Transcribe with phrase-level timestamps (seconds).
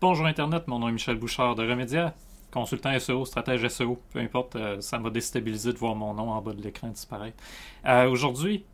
[0.00, 2.14] Bonjour Internet, mon nom est Michel Bouchard de Remédia,
[2.52, 6.40] consultant SEO, stratège SEO, peu importe, euh, ça m'a déstabilisé de voir mon nom en
[6.40, 7.36] bas de l'écran disparaître.
[7.84, 8.64] Euh, aujourd'hui,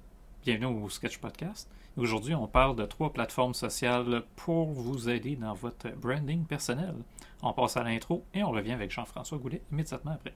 [0.45, 1.71] bienvenue au Sketch Podcast.
[1.97, 6.95] Aujourd'hui, on parle de trois plateformes sociales pour vous aider dans votre branding personnel.
[7.41, 10.35] On passe à l'intro et on revient avec Jean-François Goulet immédiatement après.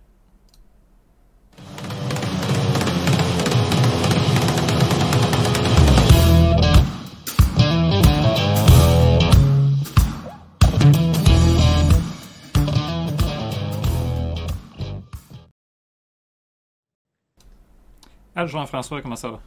[18.40, 19.40] Ah, Jean-François, comment ça va?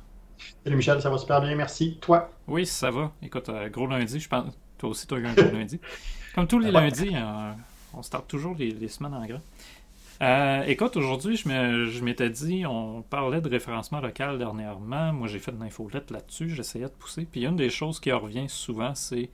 [0.65, 1.97] Salut Michel, ça va super bien, merci.
[2.01, 2.29] Toi?
[2.45, 3.13] Oui, ça va.
[3.21, 4.53] Écoute, euh, gros lundi, je pense.
[4.77, 5.79] Toi aussi, tu as eu un gros lundi.
[6.35, 7.53] Comme tous les lundis, euh,
[7.93, 9.39] on start toujours les, semaines en grand.
[10.21, 15.13] Euh, écoute, aujourd'hui, je m'étais dit, on parlait de référencement local dernièrement.
[15.13, 17.23] Moi, j'ai fait une infolette là-dessus, j'essayais de pousser.
[17.23, 19.29] Puis une des choses qui revient souvent, c'est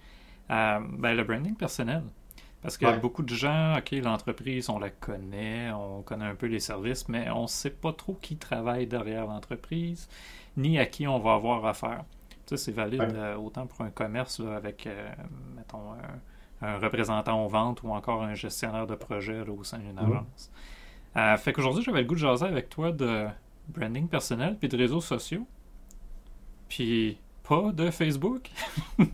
[0.49, 2.03] ben, le branding personnel.
[2.61, 6.59] Parce que beaucoup de gens, OK, l'entreprise, on la connaît, on connaît un peu les
[6.59, 10.09] services, mais on ne sait pas trop qui travaille derrière l'entreprise,
[10.57, 12.03] ni à qui on va avoir affaire.
[12.47, 15.09] Ça, c'est valide euh, autant pour un commerce avec, euh,
[15.55, 15.93] mettons,
[16.61, 20.11] un, représentant aux ventes ou encore un gestionnaire de projet au sein d'une mhm.
[20.11, 20.51] agence.
[21.15, 23.27] Euh, fait qu'aujourd'hui, j'avais le goût de jaser avec toi de
[23.67, 25.45] branding personnel puis de réseaux sociaux.
[26.69, 28.49] Puis pas de Facebook.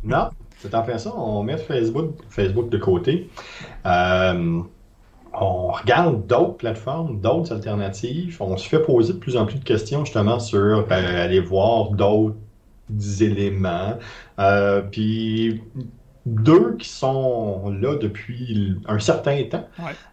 [0.04, 0.30] non,
[0.64, 1.14] c'est en fait ça.
[1.16, 3.30] On met Facebook, Facebook de côté.
[3.86, 4.62] Euh,
[5.34, 8.38] on regarde d'autres plateformes, d'autres alternatives.
[8.40, 11.92] On se fait poser de plus en plus de questions justement sur euh, aller voir
[11.92, 12.38] d'autres
[13.20, 13.98] éléments.
[14.40, 15.62] Euh, puis
[16.26, 19.68] deux qui sont là depuis un certain temps,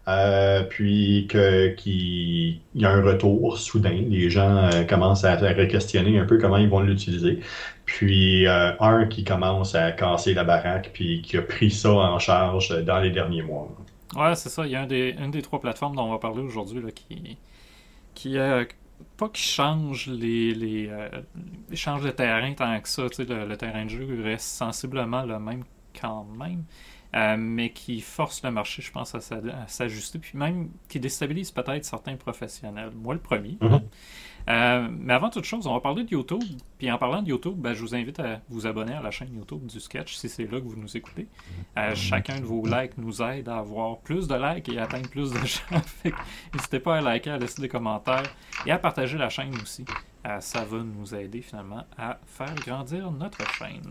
[0.09, 4.05] euh, puis qu'il y a un retour soudain.
[4.09, 7.41] Les gens euh, commencent à, questionner un peu comment ils vont l'utiliser.
[7.96, 12.19] Puis euh, un qui commence à casser la baraque, puis qui a pris ça en
[12.20, 13.69] charge dans les derniers mois.
[14.14, 14.64] Ouais, c'est ça.
[14.64, 17.36] Il y a une des trois plateformes dont on va parler aujourd'hui qui,
[18.14, 18.36] qui
[19.16, 20.90] pas qui change les, les,
[21.74, 23.06] change le terrain tant que ça.
[23.18, 25.64] Le, le terrain de jeu reste sensiblement le même
[26.00, 26.64] quand même,
[27.17, 29.20] euh, mais qui force le marché, je pense, à
[29.67, 32.90] s'ajuster, puis même qui déstabilise peut-être certains professionnels.
[32.95, 33.58] Moi, le premier.
[33.61, 33.80] Mhm.
[34.48, 36.42] Euh, mais avant toute chose, on va parler de YouTube.
[36.78, 39.34] Puis en parlant de YouTube, ben, je vous invite à vous abonner à la chaîne
[39.34, 41.28] YouTube du Sketch si c'est là que vous nous écoutez.
[41.78, 45.08] Euh, chacun de vos likes nous aide à avoir plus de likes et à atteindre
[45.08, 45.83] plus de gens.
[46.55, 48.34] N'hésitez pas à liker, à laisser des commentaires
[48.67, 49.84] et à partager la chaîne aussi.
[50.40, 53.90] ça va nous aider finalement à faire grandir notre chaîne.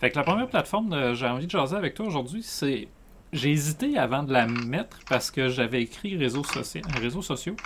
[0.00, 2.88] Fait que la première plateforme j'ai envie de jaser avec toi aujourd'hui, c'est.
[3.32, 7.56] J'ai hésité avant de la mettre parce que j'avais écrit réseaux sociaux.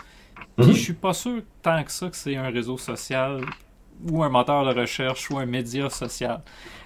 [0.56, 0.72] Puis mhm.
[0.72, 3.44] je suis pas sûr tant que ça que c'est un réseau social
[4.08, 6.42] ou un moteur de recherche ou un média social.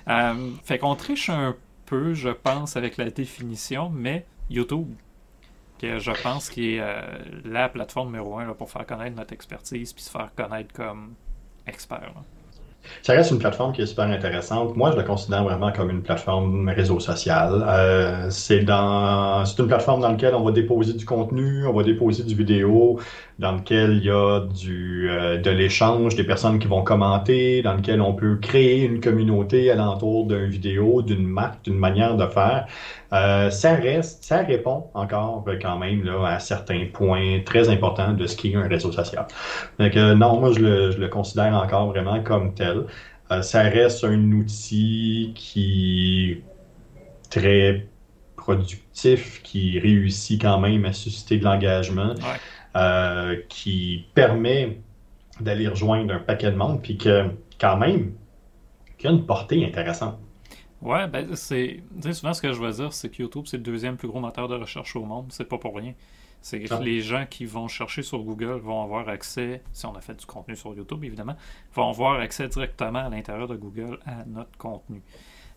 [0.09, 1.57] Euh, fait qu'on triche un
[1.87, 4.93] peu, je pense, avec la définition, mais YouTube,
[5.79, 7.01] que je pense qui est euh,
[7.45, 11.15] la plateforme numéro un pour faire connaître notre expertise puis se faire connaître comme
[11.67, 12.13] expert.
[13.03, 14.77] Ça reste une plateforme qui est super intéressante.
[14.77, 17.65] Moi, je la considère vraiment comme une plateforme réseau social.
[17.67, 21.83] Euh, c'est dans, c'est une plateforme dans laquelle on va déposer du contenu, on va
[21.83, 22.99] déposer du vidéo,
[23.39, 27.75] dans lequel il y a du, euh, de l'échange, des personnes qui vont commenter, dans
[27.75, 32.67] lequel on peut créer une communauté alentour d'une vidéo, d'une marque, d'une manière de faire.
[33.13, 38.27] Euh, ça reste, ça répond encore quand même là, à certains points très importants de
[38.27, 39.27] ce qui est un réseau social.
[39.79, 42.70] Donc, non, moi je le, je le, considère encore vraiment comme tel.
[43.31, 47.87] Euh, ça reste un outil qui est très
[48.37, 52.15] productif, qui réussit quand même à susciter de l'engagement,
[52.77, 54.81] euh, qui permet
[55.41, 58.13] d'aller rejoindre un paquet de monde, puis que quand même,
[58.99, 60.19] qui a une portée intéressante.
[60.83, 61.83] Ouais, ben c'est.
[62.13, 64.49] souvent ce que je veux dire, c'est que YouTube, c'est le deuxième plus gros moteur
[64.49, 65.27] de recherche au monde.
[65.31, 65.93] C'est pas pour rien.
[66.43, 70.01] C'est que les gens qui vont chercher sur Google vont avoir accès, si on a
[70.01, 71.37] fait du contenu sur YouTube évidemment,
[71.75, 75.03] vont avoir accès directement à l'intérieur de Google à notre contenu.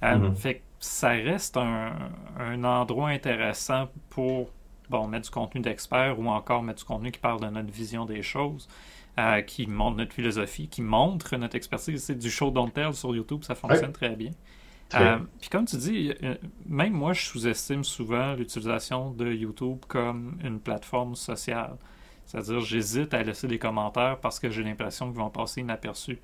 [0.03, 0.35] Euh, mm-hmm.
[0.35, 1.93] Fait que ça reste un,
[2.37, 4.49] un, endroit intéressant pour
[4.89, 8.05] bon, mettre du contenu d'expert ou encore mettre du contenu qui parle de notre vision
[8.05, 8.67] des choses.
[9.19, 12.03] Euh, qui montre notre philosophie, qui montre notre expertise.
[12.03, 14.31] C'est du show don't tell sur YouTube, ça fonctionne très bien.
[14.95, 16.35] Euh, puis comme tu dis, euh,
[16.65, 21.77] même moi, je sous-estime souvent l'utilisation de YouTube comme une plateforme sociale.
[22.25, 26.19] C'est-à-dire, j'hésite à laisser des commentaires parce que j'ai l'impression qu'ils vont passer inaperçus.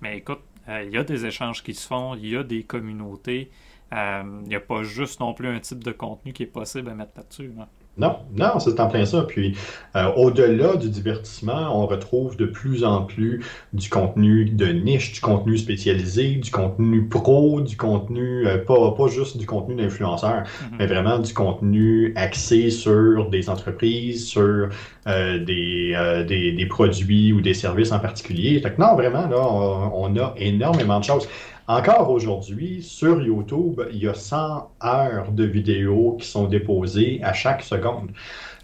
[0.00, 2.64] Mais écoute, euh, il y a des échanges qui se font, il y a des
[2.64, 3.50] communautés.
[3.92, 6.94] Il n'y a pas juste non plus un type de contenu qui est possible à
[6.94, 7.52] mettre là-dessus.
[7.98, 9.22] Non, non, c'est en plein ça.
[9.22, 9.56] Puis,
[9.96, 15.20] euh, au-delà du divertissement, on retrouve de plus en plus du contenu de niche, du
[15.20, 20.76] contenu spécialisé, du contenu pro, du contenu, euh, pas, pas juste du contenu d'influenceur, Mhm.
[20.78, 24.68] mais vraiment du contenu axé sur des entreprises, sur
[25.08, 28.60] euh, des, euh, des, des produits ou des services en particulier.
[28.60, 31.26] Fait que non, vraiment, là, on, on a énormément de choses.
[31.68, 37.32] Encore aujourd'hui, sur YouTube, il y a 100 heures de vidéos qui sont déposées à
[37.32, 38.12] chaque seconde.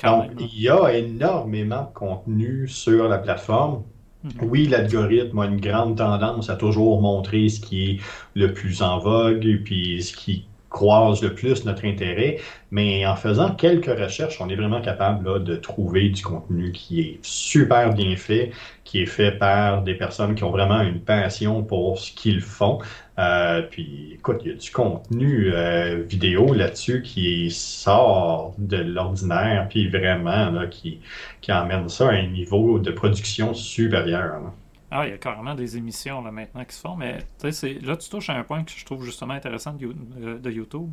[0.01, 0.49] Quand Donc, même, hein.
[0.53, 3.85] il y a énormément de contenu sur la plateforme.
[4.25, 4.33] Mhm.
[4.43, 8.01] Oui, l'algorithme a une grande tendance à toujours montrer ce qui est
[8.35, 12.39] le plus en vogue et puis ce qui croise le plus notre intérêt,
[12.71, 17.01] mais en faisant quelques recherches, on est vraiment capable là, de trouver du contenu qui
[17.01, 18.51] est super bien fait,
[18.85, 22.79] qui est fait par des personnes qui ont vraiment une passion pour ce qu'ils font.
[23.19, 29.67] Euh, puis, écoute, il y a du contenu euh, vidéo là-dessus qui sort de l'ordinaire,
[29.69, 31.01] puis vraiment là, qui,
[31.41, 34.41] qui emmène ça à un niveau de production supérieur.
[34.43, 34.62] là.
[34.95, 38.11] Ah, il y a carrément des émissions là, maintenant qui se font, mais là, tu
[38.11, 40.91] touches à un point que je trouve justement intéressant de, euh, de YouTube.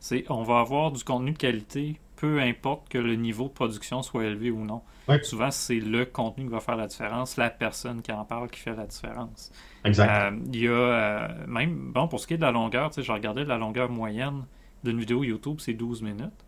[0.00, 4.02] C'est on va avoir du contenu de qualité, peu importe que le niveau de production
[4.02, 4.82] soit élevé ou non.
[5.08, 5.22] Ouais.
[5.22, 8.60] Souvent, c'est le contenu qui va faire la différence, la personne qui en parle qui
[8.60, 9.50] fait la différence.
[9.84, 10.32] Exact.
[10.32, 12.96] Euh, Il y a euh, même, bon, pour ce qui est de la longueur, tu
[12.96, 14.44] sais, je regardais la longueur moyenne
[14.84, 16.44] d'une vidéo YouTube, c'est 12 minutes.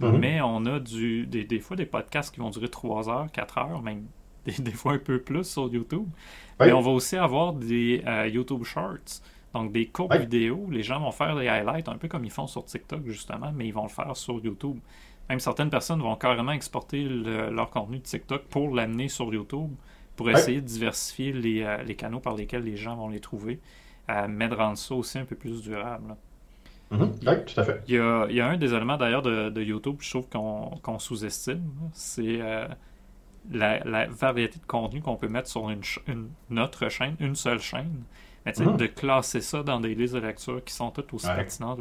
[0.00, 0.18] Mhm.
[0.18, 3.58] Mais on a du, des, des fois des podcasts qui vont durer 3 heures, 4
[3.58, 4.04] heures, même
[4.56, 6.06] des, des fois un peu plus sur YouTube.
[6.60, 6.66] Oui.
[6.66, 9.20] Mais on va aussi avoir des euh, YouTube Shorts,
[9.54, 10.20] donc des courtes Oui.
[10.20, 10.66] vidéos.
[10.70, 13.66] Les gens vont faire des highlights, un peu comme ils font sur TikTok justement, mais
[13.66, 14.78] ils vont le faire sur YouTube.
[15.28, 19.70] Même certaines personnes vont carrément exporter le- leur contenu de TikTok pour l'amener sur YouTube,
[20.16, 20.32] pour Oui.
[20.32, 23.58] essayer de diversifier les, euh, les canaux par lesquels les gens vont les trouver,
[24.10, 26.08] euh, mais de rendre ça aussi un peu plus durable.
[26.08, 26.16] là.
[26.90, 27.12] Mhm.
[27.26, 27.82] Oui, tout à fait.
[27.88, 30.28] Il y a, il y a un des éléments d'ailleurs de, de YouTube, je trouve
[30.28, 31.64] qu'on sous-estime,
[31.94, 32.68] c'est euh,
[33.50, 37.60] la, la variété de contenu qu'on peut mettre sur une, une, notre chaîne, une seule
[37.60, 38.02] chaîne.
[38.46, 38.76] Mais Mhm.
[38.76, 41.36] de classer ça dans des listes de lecture qui sont toutes aussi Ouais.
[41.36, 41.80] pertinentes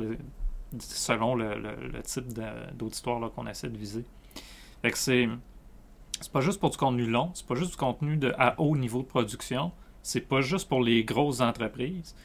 [0.79, 2.27] selon le, le- le type
[2.75, 4.05] d'auditoire qu'on essaie de viser.
[4.81, 5.27] Fait que c'est.
[6.21, 8.77] C'est pas juste pour du contenu long, c'est pas juste du contenu de, à haut
[8.77, 9.71] niveau de production,
[10.01, 12.15] c'est pas juste pour les grosses entreprises.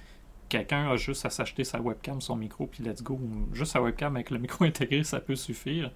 [0.48, 3.20] Quelqu'un a juste à s'acheter sa webcam, son micro, puis let's go.
[3.52, 5.86] Juste sa webcam avec le micro intégré, ça peut suffire.
[5.86, 5.90] Euh,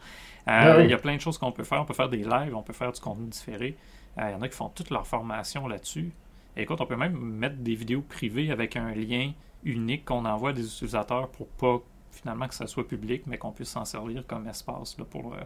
[0.46, 0.84] Ah oui.
[0.84, 1.80] Il y a plein de choses qu'on peut faire.
[1.80, 3.76] On peut faire des lives, on peut faire du contenu différé.
[4.18, 6.12] Euh, Il y en a qui font toute leur formation là-dessus.
[6.56, 9.32] Et écoute, on peut même mettre des vidéos privées avec un lien
[9.64, 13.52] unique qu'on envoie à des utilisateurs pour pas finalement que ça soit public, mais qu'on
[13.52, 15.38] puisse s'en servir comme espace là, pour euh,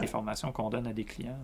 [0.00, 1.38] les formations qu'on donne à des clients.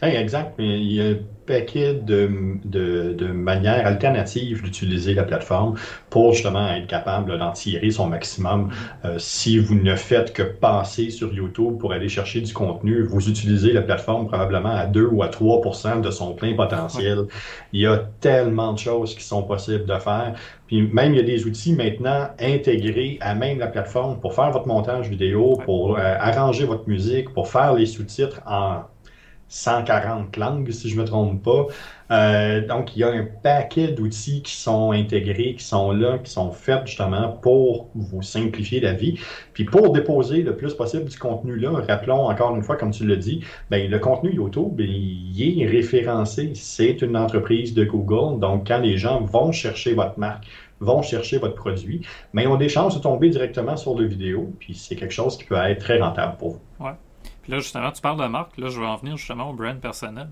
[0.00, 0.54] Hey, exact.
[0.58, 2.30] Mais Il y a un paquet de,
[2.64, 5.74] de, de manières alternatives d'utiliser la plateforme
[6.08, 8.70] pour justement être capable d'en tirer son maximum.
[9.04, 13.28] Euh, si vous ne faites que passer sur YouTube pour aller chercher du contenu, vous
[13.28, 17.26] utilisez la plateforme probablement à 2 ou à 3% de son plein potentiel.
[17.72, 20.34] Il y a tellement de choses qui sont possibles de faire.
[20.68, 24.50] Puis même, il y a des outils maintenant intégrés à même la plateforme pour faire
[24.52, 28.82] votre montage vidéo, pour euh, arranger votre musique, pour faire les sous-titres en
[29.48, 31.66] 140 langues, si je ne me trompe pas.
[32.10, 36.30] Euh, donc, il y a un paquet d'outils qui sont intégrés, qui sont là, qui
[36.30, 39.18] sont faits justement pour vous simplifier la vie.
[39.52, 43.06] Puis pour déposer le plus possible du contenu là, rappelons encore une fois, comme tu
[43.06, 46.52] l'as dit, ben, le contenu YouTube, il est référencé.
[46.54, 48.40] C'est une entreprise de Google.
[48.40, 50.46] Donc, quand les gens vont chercher votre marque,
[50.80, 54.52] vont chercher votre produit, mais ils ont des chances de tomber directement sur le vidéo.
[54.60, 56.60] Puis c'est quelque chose qui peut être très rentable pour vous.
[56.80, 56.92] Ouais.
[57.48, 58.58] Là, justement, tu parles de marque.
[58.58, 60.28] Là, je vais en venir justement au brand personnel.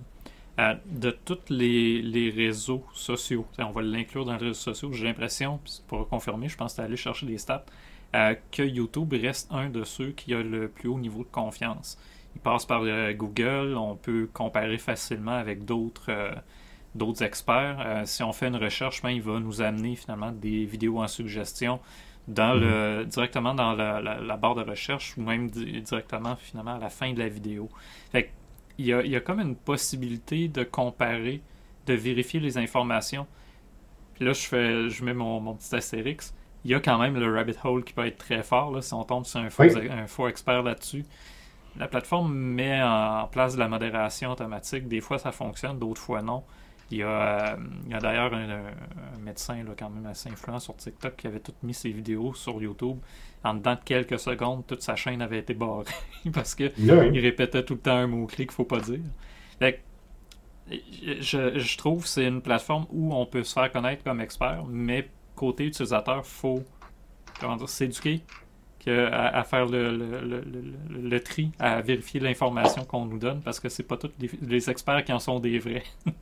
[0.59, 5.05] Euh, de tous les, les réseaux sociaux, on va l'inclure dans les réseaux sociaux, j'ai
[5.05, 7.67] l'impression, pour confirmer, je pense que tu aller chercher des stats,
[8.15, 11.99] euh, que YouTube reste un de ceux qui a le plus haut niveau de confiance.
[12.35, 16.11] Il passe par euh, Google, on peut comparer facilement avec d'autres
[16.95, 18.05] d'autres experts.
[18.07, 21.79] Si on fait une recherche, ben, il va nous amener finalement des vidéos en suggestion
[22.29, 26.75] dans le, directement dans la, la- la barre de recherche ou même di- directement finalement
[26.75, 27.69] à la fin de la vidéo.
[28.11, 28.33] Fait
[28.79, 31.41] il y a, il y a comme une possibilité de comparer,
[31.87, 33.27] de vérifier les informations.
[34.15, 36.35] Puis là, je fais, je mets mon, mon petit astérix.
[36.65, 38.93] Il y a quand même le rabbit hole qui peut être très fort là, si
[38.93, 39.89] on tombe sur un faux, Oui.
[39.91, 41.05] un faux expert là-dessus.
[41.79, 44.89] La plateforme met en place de la modération automatique.
[44.89, 46.43] Des fois, ça fonctionne, d'autres fois non.
[46.91, 50.29] Il y a, euh, il y a d'ailleurs un, un médecin là, quand même assez
[50.29, 52.99] influent sur TikTok qui avait tout mis ses vidéos sur YouTube.
[53.43, 55.85] En dedans de quelques secondes, toute sa chaîne avait été barrée
[56.33, 59.01] parce que Là, hein, il répétait tout le temps un mot-clé qu'il faut pas dire.
[59.59, 59.83] Fait
[60.69, 60.77] que,
[61.21, 64.65] je, je trouve que c'est une plateforme où on peut se faire connaître comme expert,
[64.69, 66.65] mais côté utilisateur, faut
[67.39, 68.23] comment dire, s'éduquer.
[68.87, 69.91] à, faire le,
[70.89, 74.13] le, tri, à vérifier l'information qu'on nous donne, parce que c'est pas tous
[74.43, 75.83] les, experts qui en sont des vrais.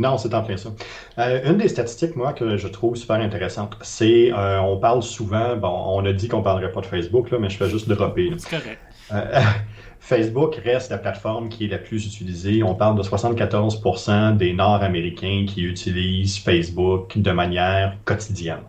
[0.00, 0.70] non, c'est en plein ça.
[1.18, 5.56] Euh, une des statistiques, moi, que je trouve super intéressante, c'est, euh, on parle souvent,
[5.56, 8.32] bon, on a dit qu'on parlerait pas de Facebook, là, mais je fais juste dropper.
[8.38, 8.78] C'est correct.
[9.12, 9.40] Euh,
[10.00, 12.62] Facebook reste la plateforme qui est la plus utilisée.
[12.62, 18.62] On parle de 74% des Nord-Américains qui utilisent Facebook de manière quotidienne.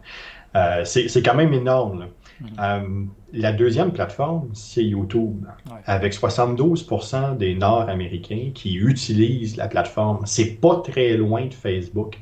[0.56, 2.08] Euh, c'est quand même énorme.
[2.44, 3.08] Mm-hmm.
[3.34, 5.46] La deuxième plateforme, c'est YouTube,
[5.86, 10.22] avec 72% des Nord-Américains qui utilisent la plateforme.
[10.26, 12.18] C'est pas très loin de Facebook.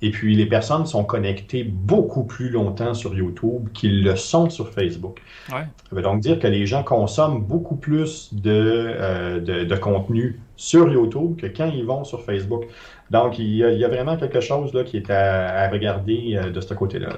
[0.00, 4.70] Et puis, les personnes sont connectées beaucoup plus longtemps sur YouTube qu'ils le sont sur
[4.70, 5.20] Facebook.
[5.48, 10.92] Ça veut donc dire que les gens consomment beaucoup plus de, euh, de, contenu sur
[10.92, 12.66] YouTube que quand ils vont sur Facebook.
[13.10, 16.74] Donc, il y a, vraiment quelque chose là, qui est à, regarder euh, de ce
[16.74, 17.08] côté-là.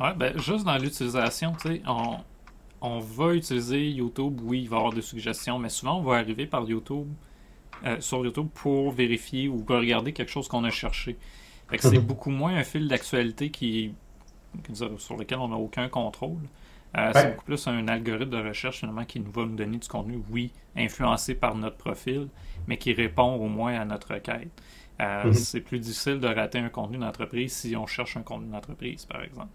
[0.00, 2.16] Oui, ben, juste dans l'utilisation, tu sais, on,
[2.80, 6.16] on va utiliser YouTube, oui, il va y avoir des suggestions, mais souvent, on va
[6.16, 7.08] arriver par YouTube,
[7.84, 11.16] euh, sur YouTube pour vérifier ou regarder quelque chose qu'on a cherché
[11.78, 12.04] c'est mhm.
[12.04, 13.94] beaucoup moins un fil d'actualité qui,
[14.98, 16.38] sur lequel on n'a aucun contrôle.
[16.96, 19.86] Euh, c'est beaucoup plus un algorithme de recherche finalement qui nous va nous donner du
[19.86, 22.28] contenu, oui, influencé par notre profil,
[22.66, 24.50] mais qui répond au moins à notre requête.
[25.00, 25.32] Euh, mhm.
[25.32, 29.22] C'est plus difficile de rater un contenu d'entreprise si on cherche un contenu d'entreprise, par
[29.22, 29.48] exemple.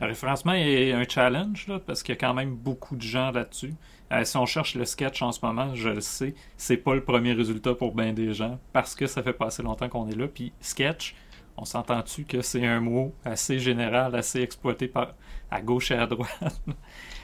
[0.00, 3.30] Le référencement est un challenge là, parce qu'il y a quand même beaucoup de gens
[3.30, 3.74] là-dessus.
[4.12, 7.02] Euh, si on cherche le sketch en ce moment, je le sais, c'est pas le
[7.02, 10.16] premier résultat pour bien des gens parce que ça fait pas assez longtemps qu'on est
[10.16, 10.28] là.
[10.28, 11.14] Puis sketch,
[11.56, 15.14] on s'entend-tu que c'est un mot assez général, assez exploité par,
[15.50, 16.60] à gauche et à droite?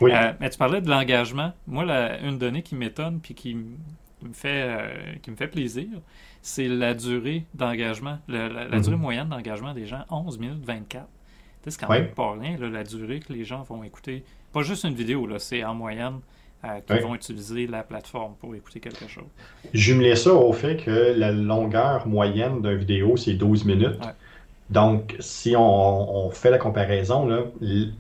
[0.01, 0.11] Oui.
[0.13, 1.53] Euh, mais tu parlais de l'engagement.
[1.69, 1.85] Moi,
[2.21, 5.87] une donnée qui m'étonne puis qui, me fait, euh, qui me fait plaisir,
[6.43, 8.81] c'est la durée d'engagement, la, mhm.
[8.81, 11.07] durée moyenne d'engagement des gens, 11 minutes 24.
[11.67, 14.25] C'est quand même pas rien, la durée que les gens vont écouter.
[14.53, 16.21] Pas juste une vidéo, c'est en moyenne
[16.65, 19.25] euh, qu'ils vont utiliser la plateforme pour écouter quelque chose.
[19.73, 23.99] Jumelez ça au fait que la longueur moyenne d'une vidéo, c'est 12 minutes.
[24.71, 27.41] Donc, si on, fait la comparaison, là,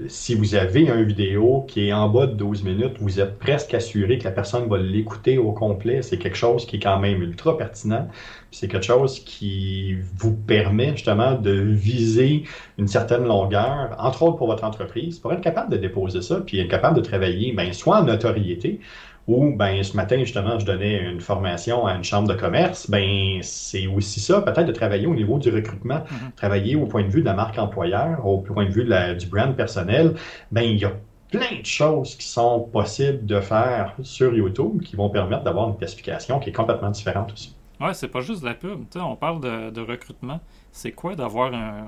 [0.08, 3.74] si vous avez une vidéo qui est en bas de 12 minutes, vous êtes presque
[3.74, 6.00] assuré que la personne va l'écouter au complet.
[6.00, 8.08] C'est quelque chose qui est quand même ultra pertinent.
[8.50, 12.44] C'est quelque chose qui vous permet justement de viser
[12.78, 16.60] une certaine longueur, entre autres pour votre entreprise, pour être capable de déposer ça, puis
[16.60, 18.80] être capable de travailler, bien, soit en notoriété,
[19.26, 23.38] ou ben ce matin justement je donnais une formation à une chambre de commerce, ben
[23.42, 26.34] c'est aussi ça peut-être de travailler au niveau du recrutement, mm-hmm.
[26.36, 29.54] travailler au point de vue de la marque employeur, au point de vue du brand
[29.56, 30.14] personnel,
[30.52, 30.92] ben il y a
[31.30, 35.76] plein de choses qui sont possibles de faire sur YouTube qui vont permettre d'avoir une
[35.76, 37.56] classification qui est complètement différente aussi.
[37.84, 38.84] Ouais, c'est pas juste de la pub.
[38.94, 39.40] on parle
[39.72, 40.40] de, recrutement.
[40.72, 41.86] C'est quoi d'avoir un,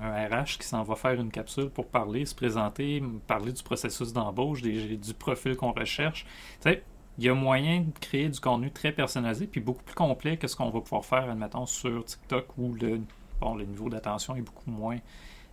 [0.00, 4.62] RH qui s'en va faire une capsule pour parler, se présenter, parler du processus d'embauche,
[4.62, 6.26] du profil qu'on recherche?
[7.18, 10.46] il y a moyen de créer du contenu très personnalisé puis beaucoup plus complet que
[10.46, 13.00] ce qu'on va pouvoir faire, admettons, sur TikTok où le,
[13.40, 14.98] bon, le niveau d'attention est beaucoup moins.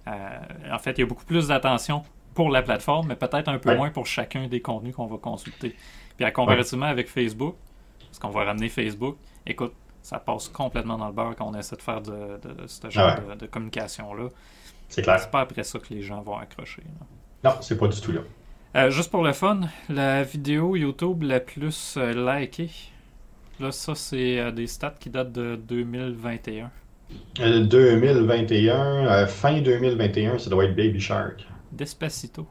[0.07, 0.39] Euh,
[0.71, 2.03] en fait, il y a beaucoup plus d'attention
[2.33, 5.75] pour la plateforme, mais peut-être un peu moins pour chacun des contenus qu'on va consulter.
[6.17, 7.55] Puis à comparativement avec Facebook,
[8.07, 11.77] parce qu'on va ramener Facebook, écoute, ça passe complètement dans le beurre quand on essaie
[11.77, 14.27] de faire de, ce genre de, communication-là.
[14.89, 15.19] C'est clair.
[15.19, 16.83] C'est pas après ça que les gens vont accrocher.
[17.43, 18.21] Non, c'est pas du tout là.
[18.75, 22.71] Euh, juste pour le fun, la vidéo YouTube la plus euh, likée,
[23.59, 26.71] là, ça, c'est euh, des stats qui datent de 2021.
[27.38, 31.45] 2021, fin 2021, ça doit être Baby Shark.
[31.71, 32.47] Despacito.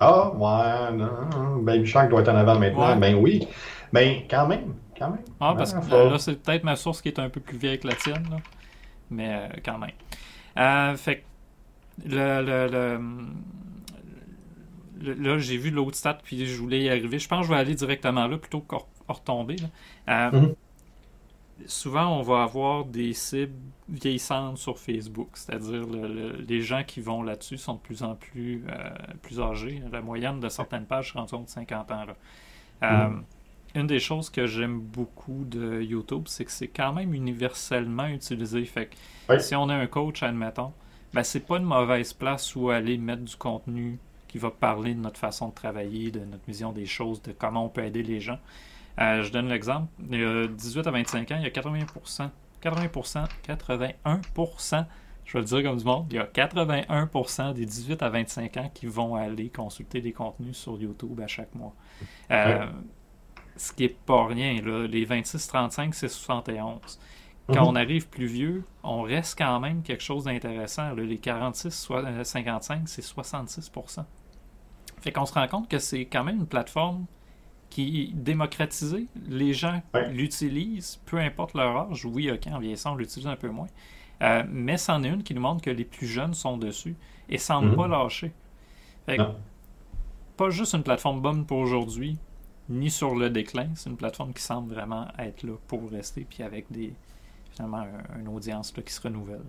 [0.00, 2.96] Ah, ouais, non, Baby Shark doit être en avant maintenant.
[2.96, 3.46] Ben oui.
[3.92, 5.24] Ben, quand même, quand même.
[5.40, 7.88] Ah, parce que là, c'est peut-être ma source qui est un peu plus vieille que
[7.88, 8.36] la tienne, là.
[9.10, 9.90] mais euh, quand même.
[10.58, 11.22] Euh, fait que,
[12.08, 12.98] le, le,
[15.00, 17.18] le, là, j'ai vu l'autre stat, puis je voulais y arriver.
[17.18, 18.76] Je pense que je vais aller directement là plutôt que
[19.08, 19.56] retomber.
[20.08, 20.54] Euh, mhm.
[21.66, 23.54] Souvent, on va avoir des cibles
[23.88, 25.84] vieillissantes sur Facebook, c'est-à-dire
[26.48, 28.64] les gens qui vont là-dessus sont de plus en plus,
[29.22, 29.80] plus âgés.
[29.92, 32.04] La moyenne de certaines pages se rend de 50 ans.
[32.80, 33.08] Là.
[33.08, 33.24] Mhm
[33.74, 38.64] une des choses que j'aime beaucoup de YouTube, c'est que c'est quand même universellement utilisé.
[38.64, 38.90] Fait
[39.28, 40.72] que si on a un coach, admettons,
[41.12, 45.00] ben c'est pas une mauvaise place où aller mettre du contenu qui va parler de
[45.00, 48.20] notre façon de travailler, de notre vision des choses, de comment on peut aider les
[48.20, 48.38] gens.
[49.00, 49.86] Euh, je donne l'exemple.
[50.10, 52.30] Il y a 18 à 25 ans, il y a 80%,
[52.62, 54.86] 80%, 81%,
[55.24, 58.56] je vais le dire comme du monde, il y a 81% des 18 à 25
[58.56, 61.74] ans qui vont aller consulter des contenus sur YouTube à chaque mois.
[62.30, 62.66] Euh,
[63.56, 64.60] ce qui est pas rien.
[64.62, 64.86] Là.
[64.86, 66.98] Les 26-35, c'est 71.
[67.52, 67.68] Quand mhm.
[67.68, 70.94] on arrive plus vieux, on reste quand même quelque chose d'intéressant.
[70.94, 74.04] Les 46-55, c'est 66%
[75.00, 77.04] Fait qu'on se rend compte que c'est quand même une plateforme
[77.68, 79.08] qui est démocratisée.
[79.26, 82.04] Les gens l'utilisent, peu importe leur âge.
[82.06, 83.68] Oui, ok, en vieillissant, on l'utilise un peu moins.
[84.22, 86.96] Euh, mais c'en est une qui nous montre que les plus jeunes sont dessus
[87.28, 87.76] et semblent mhm.
[87.76, 88.32] pas lâcher.
[90.36, 92.16] pas juste une plateforme bonne pour aujourd'hui,
[92.68, 93.68] ni sur le déclin.
[93.74, 96.94] C'est une plateforme qui semble vraiment être là pour rester, puis avec des
[97.50, 97.86] finalement
[98.18, 99.42] une audience qui se renouvelle.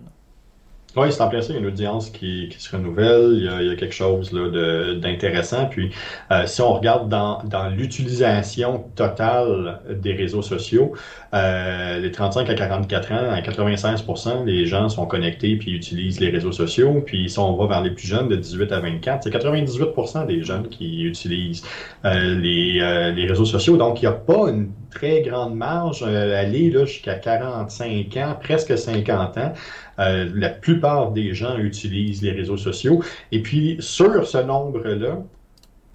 [0.96, 1.52] Oui, c'est en plein ça.
[1.52, 3.34] Il y a une audience qui, qui se renouvelle.
[3.34, 5.66] Il y a, il y a quelque chose d'intéressant.
[5.66, 5.90] Puis,
[6.30, 10.94] euh, si on regarde dans, dans l'utilisation totale des réseaux sociaux,
[11.34, 16.30] euh, les 35 à 44 ans, à 96% les gens sont connectés puis utilisent les
[16.30, 17.02] réseaux sociaux.
[17.04, 20.42] Puis, si on va vers les plus jeunes, de 18 à 24, c'est 98% des
[20.42, 21.62] jeunes qui utilisent
[22.06, 23.76] euh, les, euh, les réseaux sociaux.
[23.76, 28.76] Donc, il n'y a pas une très grande marge euh, aller jusqu'à 45 ans, presque
[28.78, 29.52] 50 ans.
[29.98, 33.02] Euh, la plupart des gens utilisent les réseaux sociaux.
[33.32, 35.22] Et puis, sur ce nombre-là,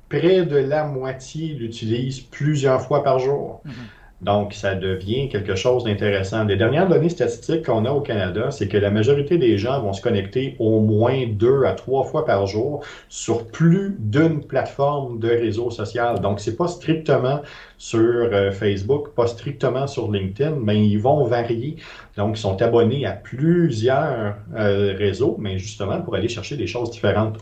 [0.10, 3.62] près de la moitié l'utilisent plusieurs fois par jour.
[3.66, 3.72] Mm-hmm.
[4.22, 6.44] Donc, ça devient quelque chose d'intéressant.
[6.44, 9.94] Les dernières données statistiques qu'on a au Canada, c'est que la majorité des gens vont
[9.94, 15.28] se connecter au moins deux à trois fois par jour sur plus d'une plateforme de
[15.28, 16.20] réseau social.
[16.20, 17.42] Donc, c'est pas strictement
[17.80, 21.78] sur euh, Facebook, pas strictement sur LinkedIn, mais ils vont varier.
[22.16, 26.92] Donc, ils sont abonnés à plusieurs euh, réseaux, mais justement pour aller chercher des choses
[26.92, 27.40] différentes.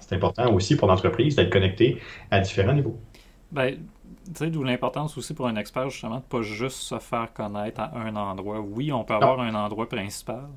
[0.00, 1.98] C'est important aussi pour l'entreprise d'être connecté
[2.30, 2.98] à différents niveaux.
[3.50, 3.76] Ben,
[4.34, 7.96] sais, d'où l'importance aussi pour un expert, justement, de pas juste se faire connaître à
[7.96, 8.60] un endroit.
[8.60, 10.48] Oui, on peut avoir un endroit principal,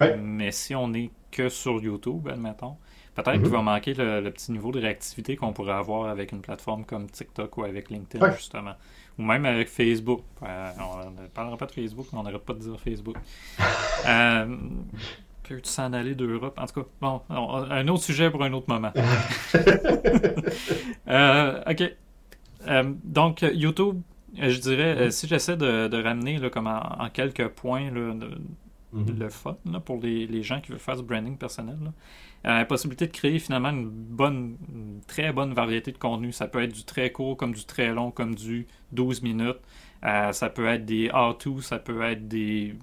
[0.00, 2.76] mais si on n'est que sur YouTube, admettons,
[3.14, 3.48] peut-être qu'il mhm.
[3.48, 7.56] va manquer le, petit niveau de réactivité qu'on pourrait avoir avec une plateforme comme TikTok
[7.58, 8.74] ou avec LinkedIn, justement.
[9.18, 10.22] Ou même avec Facebook.
[10.42, 13.16] Euh, on ne parlera pas de Facebook, mais on n'arrête pas de dire Facebook.
[14.06, 14.56] euh,
[15.44, 16.58] Peux-tu s'en aller d'Europe?
[16.58, 18.92] En tout cas, bon, un autre sujet pour un autre moment.
[21.08, 21.82] euh, OK.
[22.66, 24.00] Euh, donc, YouTube,
[24.38, 29.18] euh, je dirais, euh, si j'essaie de, ramener là, comme en, quelques points mm-hmm.
[29.18, 31.78] le fun pour les, gens qui veulent faire du branding personnel,
[32.44, 34.56] la possibilité de créer finalement une bonne,
[35.06, 36.30] très bonne variété de contenu.
[36.30, 39.60] Ça peut être du très court, comme du très long, comme du 12 minutes.
[40.02, 42.74] ça peut être des how-to, ça peut être des.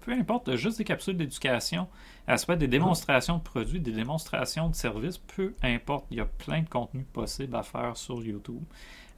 [0.00, 1.88] Peu importe, juste des capsules d'éducation.
[2.28, 6.06] ça peut être des démonstrations de produits, des démonstrations de services, peu importe.
[6.10, 8.62] Il y a plein de contenus possibles à faire sur YouTube.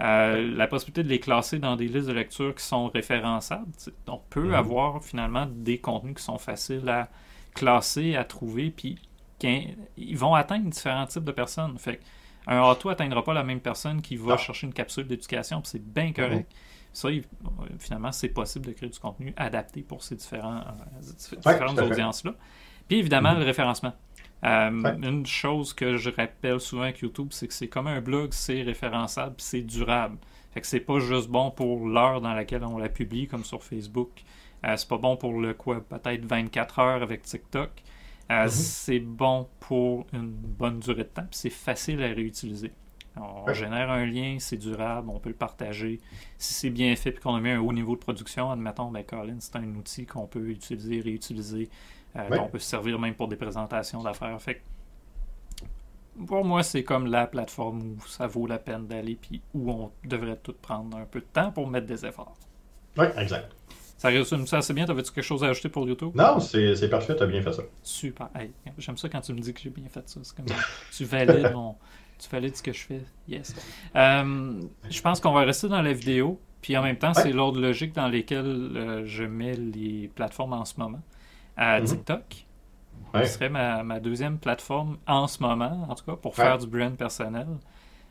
[0.00, 3.66] Euh, la possibilité de les classer dans des listes de lecture qui sont référençables.
[4.06, 4.54] On peut mhm.
[4.54, 7.08] avoir finalement des contenus qui sont faciles à
[7.54, 8.98] classer, à trouver, puis
[9.96, 11.76] ils vont atteindre différents types de personnes.
[11.78, 12.00] Fait
[12.46, 15.84] un auto n'atteindra pas la même personne qui va chercher une capsule d'éducation, puis c'est
[15.84, 16.50] bien correct.
[16.50, 16.58] Mhm.
[16.92, 17.08] Ça,
[17.78, 22.34] finalement, c'est possible de créer du contenu adapté pour ces différents, euh, différentes audiences-là.
[22.87, 23.40] Puis évidemment, mhm.
[23.40, 23.92] le référencement.
[24.44, 24.70] Euh,
[25.03, 28.62] une chose que je rappelle souvent avec YouTube, c'est que c'est comme un blog, c'est
[28.62, 30.16] référençable, c'est durable.
[30.53, 33.62] Fait que c'est pas juste bon pour l'heure dans laquelle on la publie, comme sur
[33.62, 34.11] Facebook.
[34.64, 37.70] Euh, c'est pas bon pour le quoi, peut-être 24 heures avec TikTok.
[38.31, 38.48] Euh, mm-hmm.
[38.48, 42.72] C'est bon pour une bonne durée de temps, c'est facile à réutiliser.
[43.20, 46.01] On génère un lien, c'est durable, on peut le partager.
[46.37, 49.03] Si c'est bien fait et qu'on a mis un haut niveau de production, admettons, ben
[49.03, 51.68] Colin, c'est un outil qu'on peut utiliser, réutiliser
[52.16, 54.40] euh, on peut se servir même pour des présentations d'affaires.
[54.40, 54.62] Fait
[56.26, 59.92] pour moi, c'est comme la plateforme où ça vaut la peine d'aller, puis où on
[60.04, 62.34] devrait tout prendre un peu de temps pour mettre des efforts.
[62.96, 63.52] Oui, exact.
[63.96, 64.84] Ça résume ça assez bien.
[64.84, 66.12] T'avais-tu quelque chose à ajouter pour YouTube?
[66.14, 67.62] Non, c'est parfait, t'as bien fait ça.
[67.82, 68.28] Super.
[68.78, 70.20] J'aime ça quand tu me dis que j'ai bien fait ça.
[70.22, 70.46] C'est comme
[70.92, 71.52] tu valides
[72.18, 73.02] tu valides ce que je fais.
[73.28, 73.54] Yes.
[73.94, 76.40] Euh, je pense qu'on va rester dans la vidéo.
[76.60, 80.64] Puis en même temps, c'est l'ordre logique dans lequel euh, je mets les plateformes en
[80.64, 81.00] ce moment
[81.58, 81.86] à mhm.
[81.86, 82.46] TikTok.
[83.14, 86.96] Ce serait ma, deuxième plateforme en ce moment, en tout cas, pour faire du brand
[86.96, 87.48] personnel.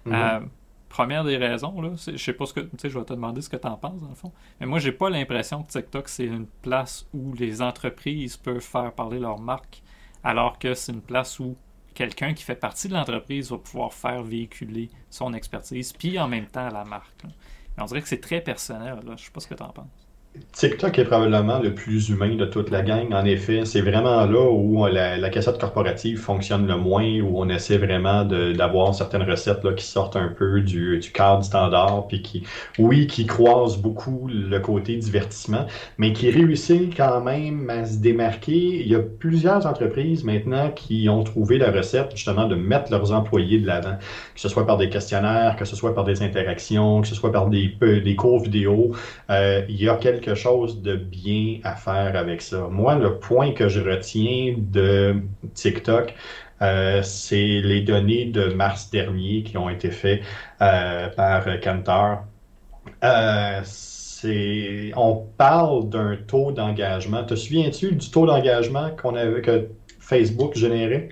[0.06, 0.14] Mhm.
[0.14, 0.40] Euh,
[0.90, 2.60] première des raisons, là, je sais pas ce que.
[2.60, 4.34] Tu sais, je vais te demander ce que tu en penses, dans le fond.
[4.60, 8.92] Mais moi, j'ai pas l'impression que TikTok, c'est une place où les entreprises peuvent faire
[8.94, 9.82] parler leur marque,
[10.24, 11.56] alors que c'est une place où
[11.94, 16.48] quelqu'un qui fait partie de l'entreprise va pouvoir faire véhiculer son expertise, puis en même
[16.48, 17.24] temps la marque.
[17.78, 19.00] on dirait que c'est très personnel.
[19.06, 19.16] Là.
[19.16, 20.07] Je sais pas ce que tu en penses.
[20.54, 23.14] TikTok est probablement le plus humain de toute la gang.
[23.14, 27.78] En effet, c'est vraiment là où la, cassette corporative fonctionne le moins, où on essaie
[27.78, 32.44] vraiment d'avoir certaines recettes là, qui sortent un peu du, du cadre standard, puis qui,
[32.80, 35.68] oui, qui croisent beaucoup le côté divertissement,
[36.00, 38.82] mais qui réussissent quand même à se démarquer.
[38.82, 43.12] Il y a plusieurs entreprises maintenant qui ont trouvé la recette justement de mettre leurs
[43.12, 43.98] employés de l'avant,
[44.34, 47.32] que ce soit par des questionnaires, que ce soit par des interactions, que ce soit
[47.32, 48.92] par des, des cours vidéo.
[49.30, 52.68] Euh, il y a quelques chose de bien à faire avec ça.
[52.70, 55.22] Moi, le point que je retiens de
[55.54, 56.14] TikTok,
[56.62, 60.24] Euh, c'est les données de mars dernier qui ont été faites
[60.62, 62.26] euh, par Kantar.
[63.04, 63.62] Euh,
[64.96, 67.24] on parle d'un taux d'engagement.
[67.24, 71.10] Te souviens-tu du taux d'engagement qu'on avait, que Facebook générait?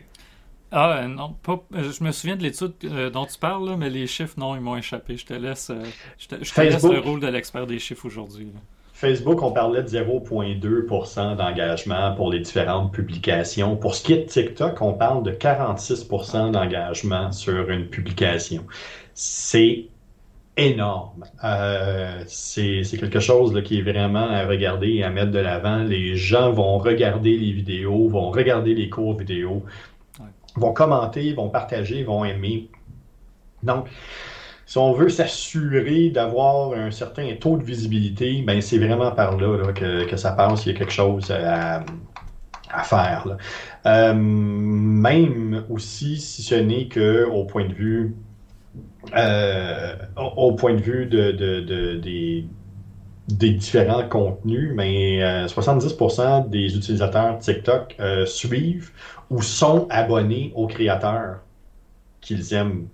[0.72, 2.74] Ah non, pas, je me souviens de l'étude
[3.14, 5.16] dont tu parles, mais les chiffres, non, ils m'ont échappé.
[5.16, 5.72] Je te laisse,
[6.18, 8.52] je te, laisse le rôle de l'expert des chiffres aujourd'hui.
[8.96, 13.76] Facebook, on parlait de 0,2% d'engagement pour les différentes publications.
[13.76, 18.64] Pour ce qui est de TikTok, on parle de 46% d'engagement sur une publication.
[19.14, 19.88] C'est
[20.56, 21.26] énorme.
[21.44, 25.80] Euh, c'est quelque chose qui est vraiment à regarder et à mettre de l'avant.
[25.80, 29.66] Les gens vont regarder les vidéos, vont regarder les cours vidéo,
[30.56, 32.70] vont commenter, vont partager, vont aimer.
[33.62, 33.88] Donc,
[34.66, 39.72] si on veut s'assurer d'avoir un certain taux de visibilité, ben c'est vraiment par là,
[39.74, 40.66] que, ça passe.
[40.66, 41.84] Il y a quelque chose à,
[42.84, 43.38] faire.
[43.86, 48.16] Euh, même aussi, si ce n'est que au point de vue,
[49.16, 51.32] euh, au point de vue de,
[51.98, 52.48] des,
[53.28, 58.92] différents contenus, mais 70% euh, des utilisateurs TikTok suivent
[59.30, 61.42] ou sont abonnés aux créateurs
[62.20, 62.88] qu'ils aiment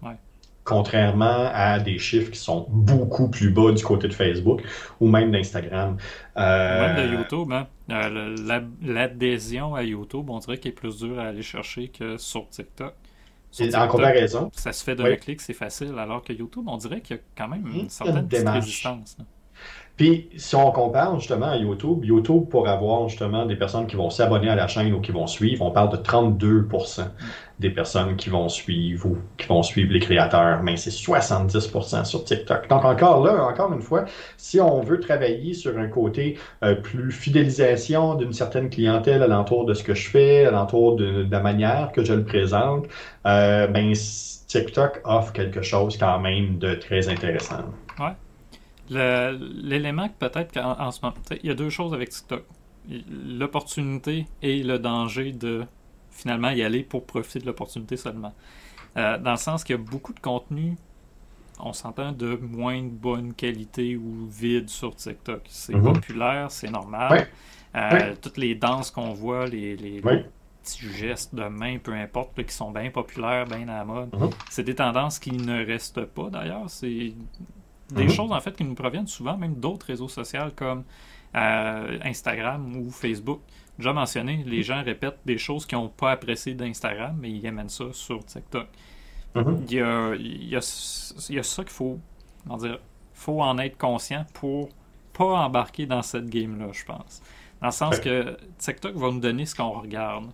[0.63, 4.61] contrairement à des chiffres qui sont beaucoup plus bas du côté de Facebook
[4.99, 5.97] ou même d'Instagram.
[6.37, 7.67] Euh, même de YouTube, hein?
[7.89, 8.35] Euh,
[8.81, 12.93] l'adhésion à YouTube, on dirait qu'elle est plus dure à aller chercher que sur TikTok.
[13.75, 14.49] en comparaison?
[14.53, 17.23] Ça se fait d'un clic, c'est facile, alors que YouTube, on dirait qu'il y a
[17.35, 19.17] quand même une certaine résistance.
[19.97, 24.09] Puis, si on compare justement à YouTube, YouTube, pour avoir justement des personnes qui vont
[24.09, 27.03] s'abonner à la chaîne ou qui vont suivre, on parle de 32%
[27.59, 32.23] des personnes qui vont suivre ou qui vont suivre les créateurs, mais c'est 70% sur
[32.23, 32.67] TikTok.
[32.69, 34.05] Donc, encore là, encore une fois,
[34.37, 39.75] si on veut travailler sur un côté euh, plus fidélisation d'une certaine clientèle alentour de
[39.75, 42.87] ce que je fais, alentour de, de la manière que je le présente,
[43.27, 43.93] euh, ben,
[44.47, 47.63] TikTok offre quelque chose quand même de très intéressant.
[47.99, 48.13] Ouais.
[48.91, 52.43] L'élément que peut-être qu'en ce moment, il y a deux choses avec TikTok.
[52.89, 55.65] L'opportunité et le danger de
[56.09, 58.33] finalement y aller pour profiter de l'opportunité seulement.
[58.97, 60.75] Euh, dans le sens qu'il y a beaucoup de contenu,
[61.59, 65.43] on s'entend, de moins bonne qualité ou vide sur TikTok.
[65.47, 65.93] C'est mhm.
[65.93, 67.27] populaire, c'est normal.
[67.75, 70.01] Euh, toutes les danses qu'on voit, les,
[70.63, 74.29] petits gestes de main, peu importe, qui sont bien populaires, bien à la mode, mhm.
[74.49, 76.69] c'est des tendances qui ne restent pas d'ailleurs.
[76.69, 77.13] C'est
[77.91, 78.09] des mhm.
[78.09, 80.83] choses, en fait, qui nous proviennent souvent même d'autres réseaux sociaux comme
[81.35, 83.41] euh, Instagram ou Facebook.
[83.77, 87.69] Déjà mentionné, les gens répètent des choses qu'ils n'ont pas appréciées d'Instagram, mais ils amènent
[87.69, 88.67] ça sur TikTok.
[89.35, 89.63] Mhm.
[89.67, 91.99] il, y a, il, y a, ça qu'il faut,
[92.59, 92.79] dire,
[93.13, 94.69] faut en être conscient pour
[95.13, 97.21] pas embarquer dans cette game-là, je pense.
[97.61, 100.31] Dans le sens que TikTok va nous donner ce qu'on regarde.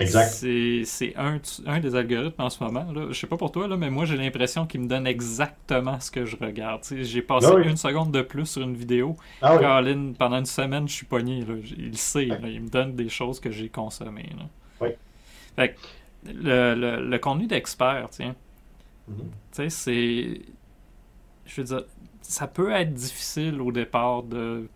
[0.00, 0.28] Exact.
[0.30, 2.90] C'est un, un, des algorithmes en ce moment.
[2.92, 3.06] Là.
[3.10, 6.10] Je sais pas pour toi, là, mais moi j'ai l'impression qu'il me donne exactement ce
[6.10, 6.82] que je regarde.
[6.90, 9.16] J'ai passé ah une seconde de plus sur une vidéo.
[9.40, 9.56] Ah
[10.18, 11.44] pendant une semaine, je suis pogné.
[11.44, 11.54] Là.
[11.78, 12.26] Il sait.
[12.26, 14.30] Il me donne des choses que j'ai consommées.
[14.80, 14.88] Oui.
[15.56, 15.76] Fait
[16.26, 18.34] le, le, le, contenu d'expert, tiens.
[19.10, 19.68] Mm-hmm.
[19.68, 20.40] C'est.
[21.46, 21.84] Je veux dire,
[22.22, 24.68] ça peut être difficile au départ de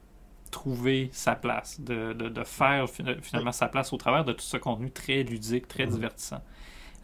[0.50, 2.86] trouver sa place, de, de, faire
[3.22, 5.92] finalement sa place au travers de tout ce contenu très ludique, très mhm.
[5.92, 6.42] divertissant.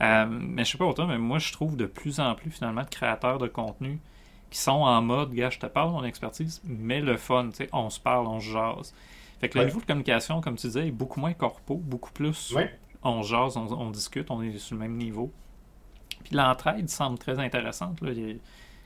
[0.03, 2.83] Euh, mais je sais pas autant, mais moi je trouve de plus en plus finalement
[2.83, 4.01] de créateurs de contenu
[4.51, 7.57] qui sont en mode, gars, je te parle de mon expertise, mais le fun, tu
[7.57, 8.95] sais, on se parle, on se jase.
[9.41, 12.55] Fait que le niveau de communication, comme tu disais, est beaucoup moins corpo, beaucoup plus
[13.05, 15.31] on jase, on, discute, on est sur le même niveau.
[16.25, 18.01] Puis l'entraide semble très intéressante.
[18.01, 18.13] Là.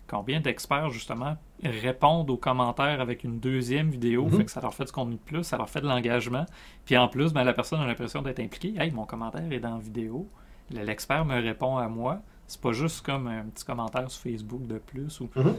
[0.08, 4.38] Combien d'experts, justement, répondent aux commentaires avec une deuxième vidéo, mhm.
[4.38, 6.46] fait que ça leur fait du contenu de plus, ça leur fait de l'engagement.
[6.86, 8.74] Puis en plus, ben, la personne a l'impression d'être impliquée.
[8.78, 10.26] Hey, mon commentaire est dans la vidéo.
[10.70, 12.20] L'expert me répond à moi.
[12.46, 15.20] C'est pas juste comme un petit commentaire sur Facebook de plus.
[15.20, 15.28] Ou...
[15.36, 15.56] Mhm.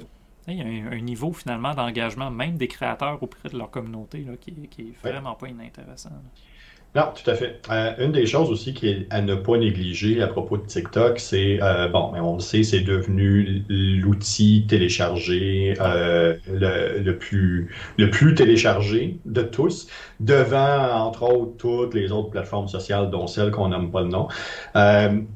[0.47, 4.35] Il y a un, niveau finalement d'engagement, même des créateurs auprès de leur communauté, là,
[4.35, 6.09] qui, qui est vraiment pas inintéressant.
[6.95, 7.61] Non, tout à fait.
[7.69, 11.19] Euh, une des choses aussi qui est à ne pas négliger à propos de TikTok,
[11.19, 18.09] c'est, euh, bon, mais on le sait, c'est devenu l'outil téléchargé euh, le, plus, le
[18.09, 19.87] plus téléchargé de tous,
[20.19, 24.27] devant, entre autres, toutes les autres plateformes sociales, dont celles qu'on nomme pas le nom.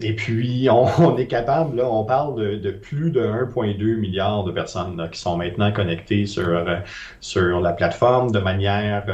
[0.01, 4.97] et puis, on, est capable, là, on parle de, plus de 1,2 milliard de personnes
[4.97, 6.65] là, qui sont maintenant connectées sur,
[7.19, 9.05] sur la plateforme de manière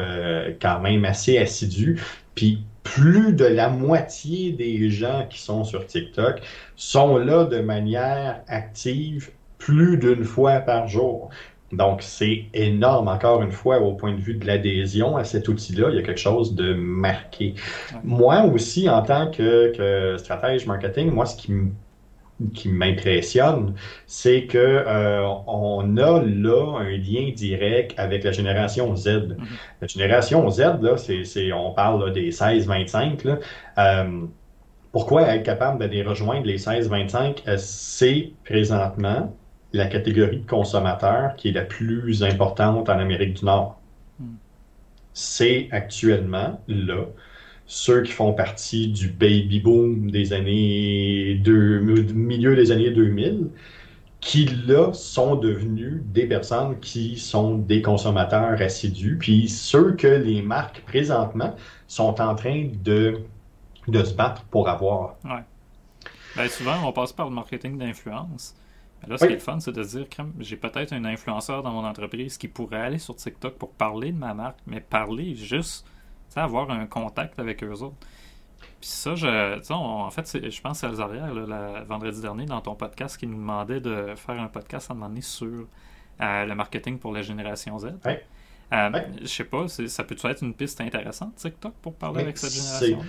[0.61, 1.99] quand même assez assidue.
[2.39, 6.39] Puis plus de la moitié des gens qui sont sur TikTok
[6.77, 11.31] sont là de manière active plus d'une fois par jour.
[11.73, 15.89] Donc, c'est énorme, encore une fois, au point de vue de l'adhésion à cet outil-là.
[15.89, 17.55] Il y a quelque chose de marqué.
[18.05, 21.71] Moi aussi, en tant que, que stratège marketing, moi, ce qui me
[22.53, 23.75] qui m'impressionne,
[24.07, 29.07] c'est que euh, on a là un lien direct avec la génération Z.
[29.07, 29.37] Mm-hmm.
[29.81, 33.39] La génération Z, là, c'est, on parle des 16-25.
[33.77, 34.21] Euh,
[34.91, 37.43] pourquoi être capable de les rejoindre les 16-25?
[37.47, 39.35] Euh, c'est présentement
[39.73, 43.79] la catégorie de consommateurs qui est la plus importante en Amérique du Nord.
[44.19, 44.25] Mm.
[45.13, 47.05] C'est actuellement là
[47.69, 53.51] ceux qui font partie du baby boom des années deux, milieu des années 2000,
[54.19, 60.41] qui là sont devenus des personnes qui sont des consommateurs assidus, puis ceux que les
[60.41, 61.55] marques présentement
[61.87, 63.19] sont en train de,
[63.87, 65.17] de se battre pour avoir.
[65.23, 65.43] Ouais.
[66.35, 68.55] Ben, souvent, on passe par le marketing d'influence.
[69.07, 71.71] Là, ce qui est le fun, c'est de dire que j'ai peut-être un influenceur dans
[71.71, 75.85] mon entreprise qui pourrait aller sur TikTok pour parler de ma marque, mais parler juste
[76.35, 77.97] avoir un contact avec eux autres.
[78.79, 83.17] Puis ça, je, en fait, je pense à Alzaria, le vendredi dernier, dans ton podcast,
[83.17, 85.67] qui nous demandait de faire un podcast à un moment donné sur
[86.21, 87.87] euh, le marketing pour la génération Z.
[88.71, 88.89] Euh,
[89.21, 92.99] je sais pas, ça peut être une piste intéressante, TikTok, pour parler avec cette génération?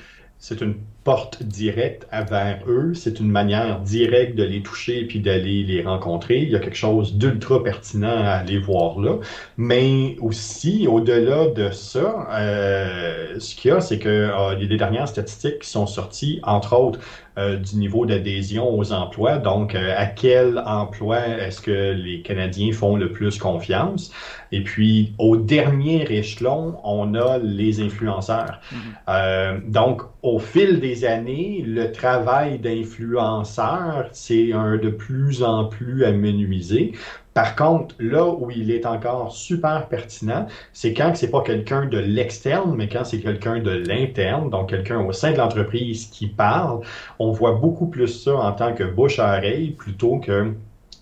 [0.41, 0.75] C'est une
[1.05, 6.39] porte directe vers eux, c'est une manière directe de les toucher puis d'aller les rencontrer.
[6.39, 9.19] Il y a quelque chose d'ultra pertinent à aller voir là.
[9.59, 15.61] Mais aussi, au-delà de ça, euh, ce qu'il y a, c'est que euh, dernières statistiques
[15.61, 17.01] qui sont sorties, entre autres,
[17.39, 19.39] euh, du niveau d'adhésion aux emplois.
[19.39, 24.11] Donc, euh, à quel emploi est-ce que les Canadiens font le plus confiance?
[24.53, 28.61] Et puis, au dernier échelon, on a les influenceurs.
[28.73, 28.77] Mm-hmm.
[29.09, 36.05] Euh, donc, au fil des années, le travail d'influenceur, c'est un de plus en plus
[36.05, 36.93] amenuisé.
[37.35, 41.99] Par contre, là où il est encore super pertinent, c'est quand c'est pas quelqu'un de
[41.99, 46.81] l'externe, mais quand c'est quelqu'un de l'interne, donc quelqu'un au sein de l'entreprise qui parle.
[47.19, 50.53] On voit beaucoup plus ça en tant que bouche à oreille plutôt que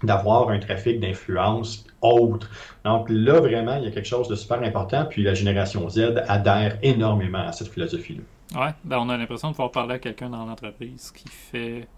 [0.03, 2.51] d'avoir un trafic d'influence autre.
[2.85, 6.23] Donc là, vraiment, il y a quelque chose de super important, puis la génération Z
[6.29, 8.23] adhère énormément à cette philosophie-là.
[8.61, 11.89] Ouais, ben on a l'impression de pouvoir parler à quelqu'un dans l'entreprise qui fait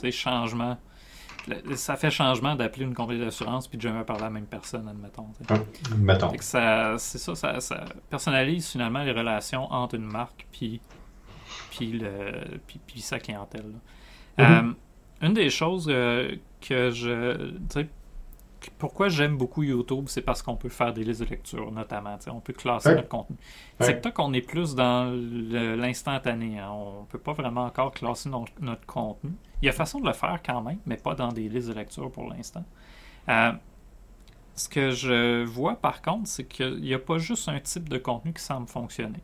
[0.00, 0.76] des changements
[1.74, 4.88] ça fait changement d'appeler une compagnie d'assurance puis de jamais parler à la même personne,
[4.88, 5.28] admettons.
[5.98, 6.32] Mettons.
[6.98, 10.80] c'est ça, ça, personnalise finalement les relations entre une marque puis,
[11.70, 13.72] puis, le, puis, sa clientèle.
[14.38, 14.68] Mm-hmm.
[14.68, 14.72] Euh,
[15.22, 17.52] une des choses euh, que je
[18.70, 22.16] pourquoi j'aime beaucoup YouTube, c'est parce qu'on peut faire des listes de lecture, notamment.
[22.28, 23.36] On peut classer notre contenu.
[23.80, 25.10] TikTok, on est plus dans
[25.76, 26.58] l'instantané.
[26.58, 26.70] Hein.
[26.70, 29.32] On ne peut pas vraiment encore classer notre contenu.
[29.60, 31.74] Il y a façon de le faire quand même, mais pas dans des listes de
[31.74, 32.64] lecture pour l'instant.
[33.28, 33.52] Euh,
[34.54, 37.98] ce que je vois par contre, c'est qu'il n'y a pas juste un type de
[37.98, 39.20] contenu qui semble fonctionner.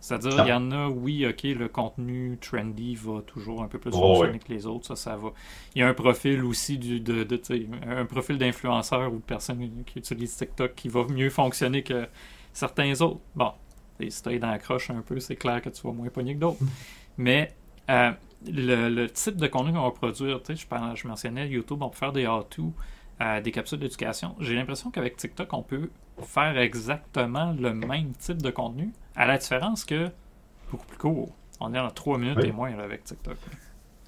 [0.00, 3.90] C'est-à-dire, il y en a, oui, ok, le contenu trendy va toujours un peu plus
[3.92, 5.28] oh, fonctionner que les autres, ça, ça va.
[5.74, 7.40] Il y a un profil aussi du, de, de
[7.86, 12.08] un profil d'influenceur ou de personne qui utilise TikTok qui va mieux fonctionner que
[12.54, 13.20] certains autres.
[13.34, 13.52] Bon,
[14.08, 16.40] si tu dans la croche un peu, c'est clair que tu vas moins pogner que
[16.40, 16.60] d'autres.
[17.18, 17.54] Mais
[17.90, 18.12] euh,
[18.46, 22.26] le, type de contenu qu'on va produire, je, je mentionnais YouTube, on peut faire des
[22.26, 22.72] how-to,
[23.20, 24.34] euh, des capsules d'éducation.
[24.40, 25.90] J'ai l'impression qu'avec TikTok, on peut
[26.22, 30.08] faire exactement le même type de contenu, à la différence que
[30.70, 31.28] beaucoup plus court.
[31.60, 33.36] On est en 3 minutes et moins avec TikTok.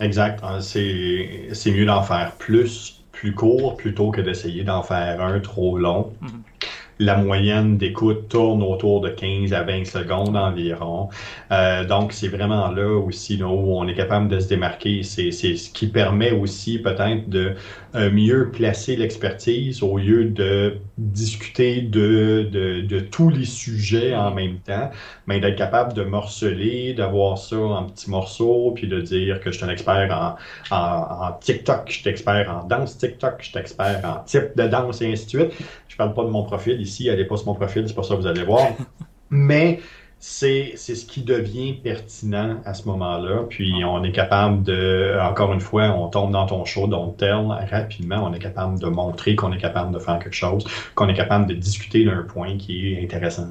[0.01, 0.41] Exact.
[0.43, 5.79] Ah, c'est mieux d'en faire plus, plus court, plutôt que d'essayer d'en faire un trop
[5.79, 6.13] long.
[6.23, 6.52] Mm-hmm
[6.99, 11.09] la moyenne d'écoute tourne autour de 15 à 20 secondes environ.
[11.51, 15.03] Euh, donc, c'est vraiment là aussi où on est capable de se démarquer.
[15.03, 17.55] C'est ce qui permet aussi peut-être de
[17.95, 24.59] euh, mieux placer l'expertise au lieu de discuter de, de, tous les sujets en même
[24.61, 24.91] temps,
[25.27, 29.57] mais d'être capable de morceler, d'avoir ça en petits morceaux, puis de dire que je
[29.57, 30.39] suis un expert
[30.71, 34.69] en, en, TikTok, je suis expert en danse TikTok, je suis expert en type de
[34.69, 35.53] danse et ainsi de suite.
[35.93, 38.07] Je parle pas de mon profil ici, elle n'est pas sur mon profil, c'est pour
[38.07, 38.67] ça que vous allez voir.
[39.31, 39.79] Mais
[40.19, 43.43] c'est ce qui devient pertinent à ce moment-là.
[43.51, 47.47] Puis on est capable de, encore une fois, on tombe dans ton show, donc tel,
[47.71, 51.15] rapidement, on est capable de montrer qu'on est capable de faire quelque chose, qu'on est
[51.15, 53.49] capable de discuter d'un point qui est intéressant.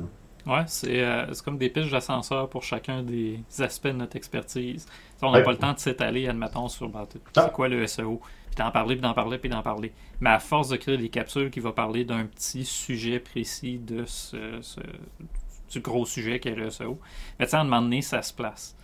[0.48, 4.88] Ouais, euh, c'est comme des pistes d'ascenseur pour chacun des aspects de notre expertise.
[5.22, 7.52] on n'a pas le temps de s'étaler, admettons, sur bah, c'est ah.
[7.54, 8.20] quoi le SEO
[8.52, 9.94] puis d'en parler, puis d'en parler, puis d'en parler.
[10.20, 14.04] Mais à force de créer des capsules qui vont parler d'un petit sujet précis de
[14.06, 14.60] ce,
[15.72, 17.00] du gros sujet qu'est le SEO,
[17.40, 18.76] mais tu sais, à un moment donné, ça se place.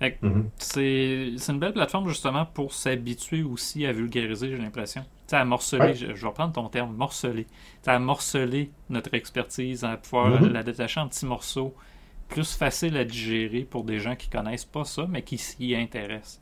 [0.00, 0.44] Mm-hmm.
[0.58, 5.04] C'est une belle plateforme justement pour s'habituer aussi à vulgariser, j'ai l'impression.
[5.32, 7.46] à morceler, je, vais prendre ton terme, morceler.
[7.86, 10.52] à morceler notre expertise, à pouvoir Mhm.
[10.52, 11.74] la détacher en petits morceaux,
[12.28, 16.40] plus facile à digérer pour des gens qui connaissent pas ça, mais qui s'y intéressent.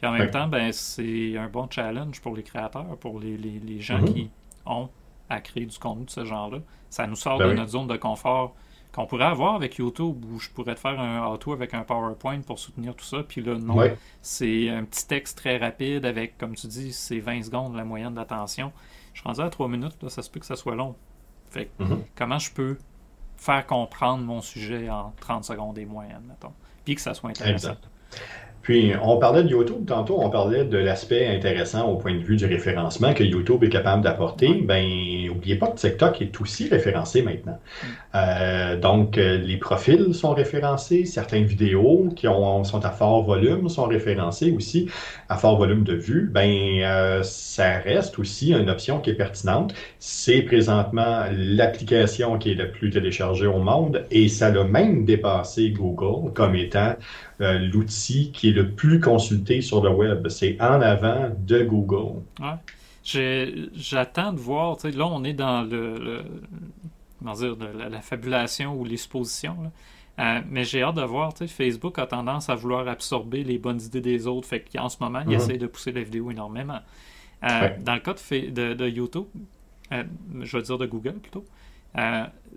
[0.00, 0.30] Puis en même Ouais.
[0.30, 4.14] temps, ben, c'est un bon challenge pour les créateurs, pour les, les- les gens Mhm.
[4.14, 4.30] qui
[4.64, 4.88] ont
[5.28, 6.58] à créer du contenu de ce genre-là.
[6.88, 7.56] Ça nous sort Ben de oui.
[7.58, 8.54] notre zone de confort
[8.92, 12.40] qu'on pourrait avoir avec YouTube, où je pourrais te faire un auto avec un PowerPoint
[12.40, 13.76] pour soutenir tout ça, puis là, non.
[13.76, 13.96] Ouais.
[14.22, 18.14] C'est un petit texte très rapide avec, comme tu dis, c'est 20 secondes la moyenne
[18.14, 18.72] d'attention.
[19.12, 20.96] Je suis rendu à 3 minutes, là, ça se peut que ça soit long.
[21.50, 22.02] Fait que, Mhm.
[22.16, 22.78] comment je peux
[23.36, 26.52] faire comprendre mon sujet en 30 secondes et moins, admettons,
[26.84, 27.72] puis que ça soit intéressant.
[27.74, 27.88] Exact.
[28.62, 32.36] Puis, on parlait de YouTube tantôt, on parlait de l'aspect intéressant au point de vue
[32.36, 34.62] du référencement que YouTube est capable d'apporter.
[34.64, 34.84] Ben,
[35.30, 37.58] oubliez pas que TikTok est aussi référencé maintenant.
[37.58, 37.86] Mm.
[38.14, 43.68] Euh, donc, euh, les profils sont référencés, certaines vidéos qui ont, sont à fort volume
[43.68, 44.88] sont référencées aussi,
[45.28, 46.28] à fort volume de vues.
[46.30, 49.74] Ben, euh, ça reste aussi une option qui est pertinente.
[49.98, 55.70] C'est présentement l'application qui est la plus téléchargée au monde et ça a même dépassé
[55.70, 56.94] Google comme étant
[57.40, 60.28] euh, l'outil qui est le plus consulté sur le web.
[60.28, 62.20] C'est en avant de Google.
[62.40, 62.56] Ouais.
[63.74, 66.24] J'attends de voir, là on est dans le, le-
[67.18, 69.70] comment dire, de la, la fabulation ou les suppositions, là.
[70.18, 74.02] Euh, mais j'ai hâte de voir, Facebook a tendance à vouloir absorber les bonnes idées
[74.02, 75.34] des autres, fait qu'en ce moment, il Mhm.
[75.34, 76.80] essaie de pousser la vidéo énormément.
[77.42, 77.78] Euh, Ouais.
[77.82, 79.24] Dans le cas de, de, de YouTube,
[79.90, 81.44] je veux dire de Google plutôt,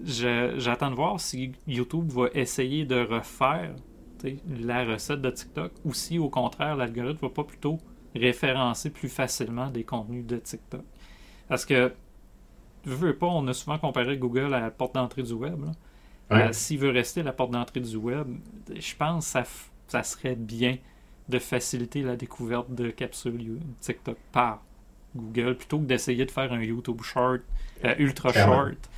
[0.03, 3.71] j'attends de voir si YouTube va essayer de refaire
[4.47, 7.79] la recette de TikTok ou si au contraire l'algorithme va pas plutôt
[8.15, 10.83] référencer plus facilement des contenus de TikTok.
[11.47, 11.93] Parce que,
[12.85, 15.59] veux, veux pas, on a souvent comparé Google à la porte d'entrée du web.
[16.31, 16.43] Ouais.
[16.43, 18.27] Euh, S'il veut rester la porte d'entrée du web,
[18.73, 19.39] je pense que
[19.87, 20.77] ça, serait bien
[21.29, 24.61] de faciliter la découverte de capsules TikTok par
[25.15, 27.41] Google plutôt que d'essayer de faire un YouTube Short
[27.85, 28.89] euh, ultra short.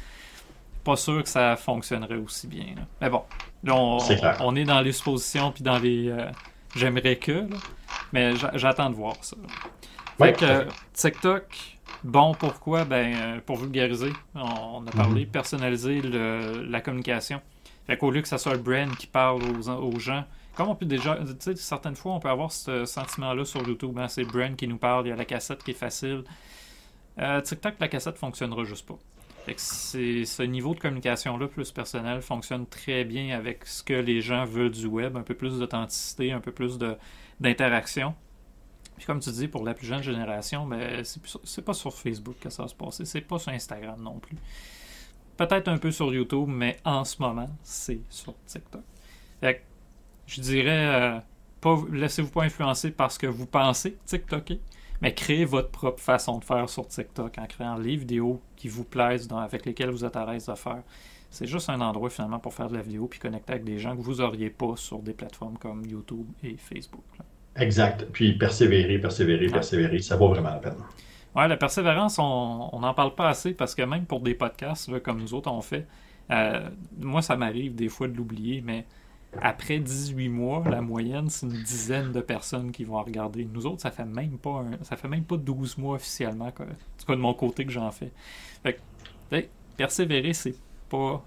[0.86, 2.68] Pas sûr que ça fonctionnerait aussi bien.
[2.76, 2.84] là.
[3.02, 3.24] Mais bon,
[3.64, 6.30] là, on, est dans les suppositions puis dans les euh,
[6.76, 7.58] j'aimerais que, là.
[8.14, 9.36] mais j'a- j'attends de voir ça.
[10.20, 11.44] Ouais, Fait que euh, TikTok,
[12.04, 12.86] bon, pourquoi?
[12.86, 14.42] Ben, euh, pour vulgariser, on,
[14.84, 17.42] on a parlé, personnaliser le- la communication.
[17.88, 20.24] Fait qu'au lieu que ça soit le brand qui parle aux, aux gens,
[20.56, 23.98] comme on peut déjà, tu sais, certaines fois, on peut avoir ce sentiment-là sur YouTube,
[24.00, 26.24] hein, c'est le brand qui nous parle, il y a la cassette qui est facile.
[27.20, 28.98] Euh, TikTok, la cassette fonctionnera juste pas.
[29.58, 34.72] Ce niveau de communication-là, plus personnel, fonctionne très bien avec ce que les gens veulent
[34.72, 36.78] du web, un peu plus d'authenticité, un peu plus
[37.40, 38.16] d'interaction.
[38.98, 42.50] Puis comme tu dis, pour la plus jeune génération, ben, c'est pas sur Facebook que
[42.50, 44.38] ça va se passer, c'est pas sur Instagram non plus.
[45.38, 48.84] Peut-être un peu sur YouTube, mais en ce moment, c'est sur TikTok.
[49.42, 49.62] Fait que,
[50.28, 51.20] je dirais, euh,
[51.92, 54.60] laissez-vous pas influencer parce que vous pensez TikToker,
[55.06, 58.84] mais créez votre propre façon de faire sur TikTok en créant les vidéos qui vous
[58.84, 60.82] plaisent, dans- avec lesquelles vous êtes à l'aise de faire.
[61.30, 63.96] C'est juste un endroit finalement pour faire de la vidéo puis connecter avec des gens
[63.96, 67.04] que vous auriez pas sur des plateformes comme YouTube et Facebook.
[67.20, 67.26] là.
[67.62, 68.08] Exact.
[68.12, 69.52] Puis persévérer, persévérer, Ouais.
[69.54, 70.76] persévérer, ça vaut vraiment la peine.
[71.36, 75.00] Ouais, la persévérance, on n'en parle pas assez parce que même pour des podcasts là,
[75.00, 75.86] comme nous autres on fait,
[76.32, 78.86] euh, moi ça m'arrive des fois de l'oublier, mais
[79.42, 83.46] après 18 mois, la moyenne c'est une dizaine de personnes qui vont regarder.
[83.52, 86.66] Nous autres, ça fait même pas un- ça fait même pas 12 mois officiellement, quoi.
[86.66, 86.70] en
[87.00, 88.12] tout cas de mon côté que j'en fais.
[88.64, 90.56] Fait que, persévérer, c'est
[90.90, 91.24] pas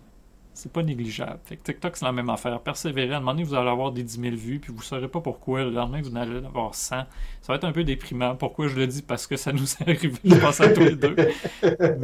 [0.55, 1.38] c'est pas négligeable.
[1.44, 2.59] Fait que TikTok, c'est la même affaire.
[2.61, 5.07] Persévérer, à un moment donné, vous allez avoir des 10 000 vues, puis vous saurez
[5.07, 5.62] pas pourquoi.
[5.62, 6.97] Le lendemain, vous allez avoir 100.
[6.97, 7.07] Ça
[7.47, 8.35] va être un peu déprimant.
[8.35, 9.03] Pourquoi je le dis?
[9.03, 11.14] Parce que ça nous est arrivé, je pense à tous les deux.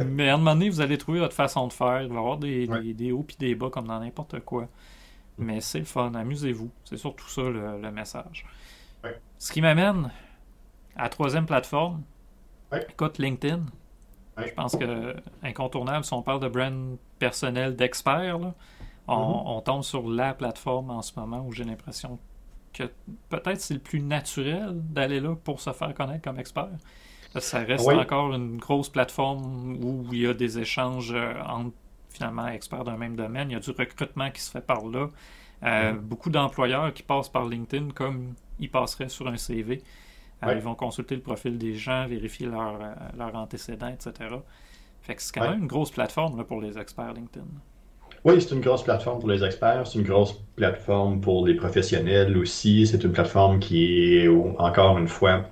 [0.07, 2.03] Mais à un moment donné, vous allez trouver votre façon de faire.
[2.03, 2.81] Il va y avoir des, Ouais.
[2.81, 4.69] des, des hauts puis des bas comme dans n'importe quoi.
[5.37, 6.69] Mais c'est le fun, amusez-vous.
[6.83, 8.45] C'est surtout ça le, le message.
[9.03, 9.19] Ouais.
[9.37, 10.11] Ce qui m'amène
[10.95, 12.03] à la troisième plateforme.
[12.71, 12.85] Ouais.
[12.89, 13.61] Écoute, LinkedIn.
[14.37, 14.47] Ouais.
[14.49, 18.53] Je pense que incontournable, si on parle de brand personnel d'experts, là,
[19.07, 19.47] on, Mhm.
[19.47, 22.17] on tombe sur la plateforme en ce moment où j'ai l'impression
[22.73, 22.83] que
[23.29, 26.69] peut-être c'est le plus naturel d'aller là pour se faire connaître comme expert.
[27.33, 31.33] Parce que ça reste encore une grosse plateforme où il y a des échanges euh,
[31.45, 31.75] entre
[32.15, 33.49] finalement experts d'un même domaine.
[33.51, 35.09] Il y a du recrutement qui se fait par là.
[35.63, 35.93] Euh.
[35.93, 39.83] Beaucoup d'employeurs qui passent par LinkedIn comme ils passeraient sur un CV.
[40.43, 40.55] Euh, Ouais.
[40.57, 44.35] Ils vont consulter le profil des gens, vérifier leur, euh, leur antécédent, etc.
[45.01, 45.49] Fait que c'est quand Ouais.
[45.49, 47.45] même une grosse plateforme là, pour les experts LinkedIn.
[48.25, 52.35] Oui, c'est une grosse plateforme pour les experts, c'est une grosse plateforme pour les professionnels
[52.37, 52.87] aussi.
[52.87, 55.45] C'est une plateforme qui est, encore une fois,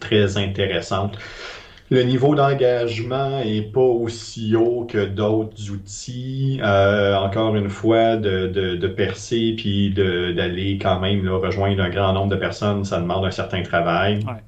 [0.00, 1.18] très intéressante.
[1.90, 6.60] Le niveau d'engagement est pas aussi haut que d'autres outils.
[6.62, 11.82] Euh, encore une fois, de, de, de percer puis de- d'aller quand même là, rejoindre
[11.82, 14.20] un grand nombre de personnes, ça demande un certain travail.
[14.26, 14.42] Ouais.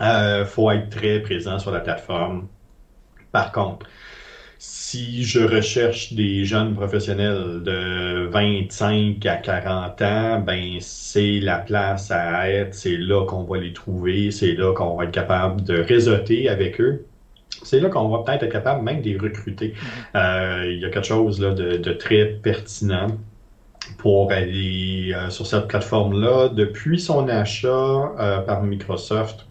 [0.00, 2.48] Il faut être très présent sur la plateforme.
[3.32, 3.86] Par contre,
[4.88, 12.12] si je recherche des jeunes professionnels de 25 à 40 ans, ben c'est la place
[12.12, 15.80] à être, c'est là qu'on va les trouver, c'est là qu'on va être capable de
[15.80, 17.04] réseauter avec eux.
[17.64, 19.70] C'est là qu'on va peut-être être capable même de les recruter.
[19.70, 20.16] Mm-hmm.
[20.18, 23.08] Euh, il y a quelque chose là, de, très pertinent
[23.98, 26.50] pour aller euh, sur cette plateforme-là.
[26.50, 29.45] Depuis son achat euh, par Microsoft,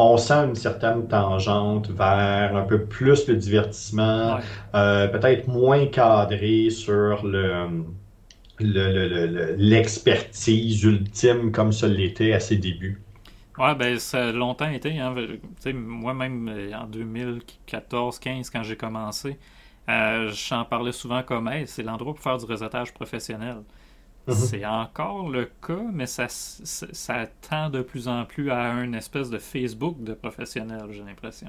[0.00, 4.38] on sent une certaine tangente vers un peu plus le divertissement,
[4.74, 7.84] euh, peut-être moins cadré sur le
[8.60, 13.02] l'expertise ultime comme ça l'était à ses débuts.
[13.58, 14.98] Ouais, ben ça a longtemps été.
[14.98, 15.14] Hein,
[15.74, 19.38] Moi-même, euh, en 2014-15, quand j'ai commencé,
[19.88, 23.64] euh, j'en parlais souvent comme hey, c'est l'endroit pour faire du réseautage professionnel.
[24.26, 24.34] Mhm.
[24.34, 29.30] C'est encore le cas, mais ça, ça, tend de plus en plus à un espèce
[29.30, 31.48] de Facebook de professionnels, j'ai l'impression.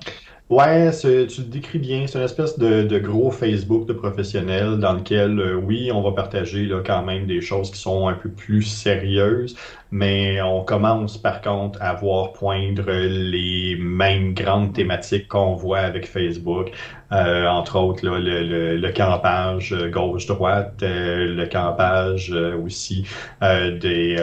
[0.50, 2.08] Ouais, tu le décris bien.
[2.08, 6.66] C'est une espèce de, gros Facebook de professionnels dans lequel, euh, oui, on va partager
[6.66, 9.56] là, quand même des choses qui sont un peu plus sérieuses,
[9.92, 16.08] mais on commence par contre à voir poindre les mêmes grandes thématiques qu'on voit avec
[16.08, 16.72] Facebook.
[17.12, 23.06] Euh, entre autres, là, le, le, campage gauche-droite, euh, le campage euh, aussi
[23.42, 24.16] des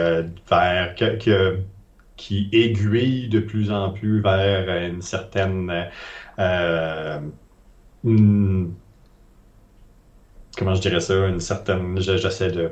[0.49, 1.59] vers que,
[2.17, 5.71] qui aiguille de plus en plus vers une certaine
[10.59, 11.99] comment je dirais ça, une certaine.
[11.99, 12.67] J'essaie de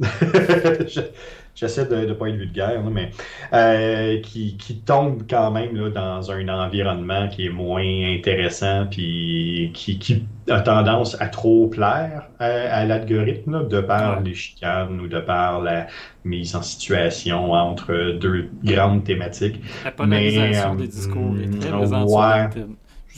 [1.56, 3.10] j'essaie de ne pas être vulgaire, mais
[3.52, 9.70] euh, qui, qui, tombe quand même là, dans un environnement qui est moins intéressant, puis
[9.74, 15.18] qui, qui a tendance à trop plaire à, l'algorithme, de par les chicanes ou de
[15.18, 15.86] par la
[16.24, 19.60] mise en situation entre deux grandes thématiques.
[19.84, 22.48] La polarisation mais, des discours est très ouais,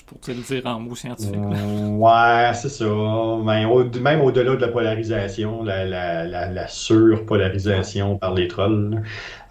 [0.04, 1.34] pour te le dire en mots scientifiques.
[1.36, 2.84] Ouais, c'est ça.
[2.84, 9.02] même au-delà de la polarisation, la, la, la, surpolarisation par les trolls.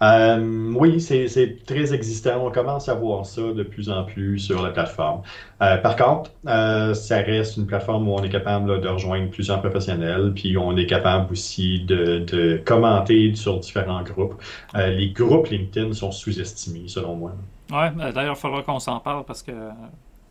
[0.02, 2.46] Euh, oui, c'est très existant.
[2.46, 5.22] On commence à voir ça de plus en plus sur la plateforme.
[5.62, 9.60] Euh, par contre, euh, ça reste une plateforme où on est capable de rejoindre plusieurs
[9.60, 14.34] professionnels, puis on est capable aussi de, de commenter sur différents groupes.
[14.74, 17.32] les groupes LinkedIn sont sous-estimés, selon moi.
[17.70, 19.52] Ouais, d'ailleurs, il faudra qu'on s'en parle parce que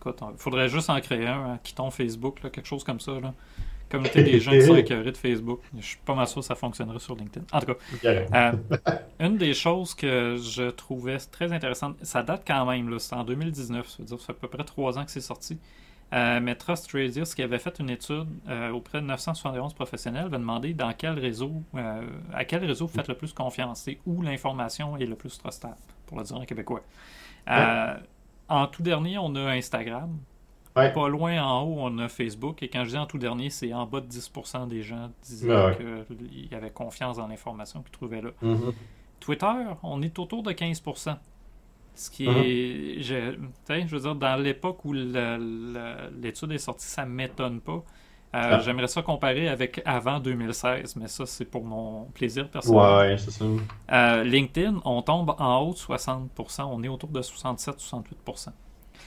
[0.10, 3.14] il faudrait juste en créer un, hein, quittons Facebook, quelque chose comme ça.
[3.20, 3.34] Là.
[3.90, 5.62] Communauté des gens qui sont écœurés de Facebook.
[5.78, 7.46] Je suis pas mal sûr que ça fonctionnerait sur LinkedIn.
[7.52, 8.52] En tout cas, euh,
[9.20, 13.88] une des choses que je trouvais très intéressante, ça date quand même, c'est en 2019,
[13.88, 15.58] ça veut dire ça fait à peu près trois ans que c'est sorti.
[16.14, 20.38] Euh, mais Trust Radius, qui avait fait une étude euh, auprès de 971 professionnels, avait
[20.38, 21.52] demandé dans quel réseau,
[22.34, 25.76] à quel réseau vous faites le plus confiance, c'est où l'information est le plus trustable,
[26.06, 26.82] pour le dire en québécois
[28.50, 30.18] en tout dernier, on a Instagram.
[30.74, 32.62] Pas loin en haut, on a Facebook.
[32.62, 35.52] Et quand je dis en tout dernier, c'est en bas de 10% des gens disaient
[35.52, 38.30] ah qu'ils avaient confiance dans l'information qu'ils trouvaient là.
[38.44, 38.74] Mm-hmm.
[39.20, 41.18] Twitter, on est autour de 15%.
[41.96, 42.44] Ce qui mm-hmm.
[42.44, 43.02] est.
[43.02, 43.38] Je,
[43.88, 47.84] je veux dire, dans l'époque où l'étude est sortie, ça ne m'étonne pas.
[48.36, 48.60] Euh, ah.
[48.60, 52.82] J'aimerais ça comparer avec avant 2016, mais ça, c'est pour mon plaisir personnel.
[52.82, 53.46] Ouais, c'est ça.
[53.92, 58.50] Euh, LinkedIn, on tombe en haut de 60%, on est autour de 67-68%.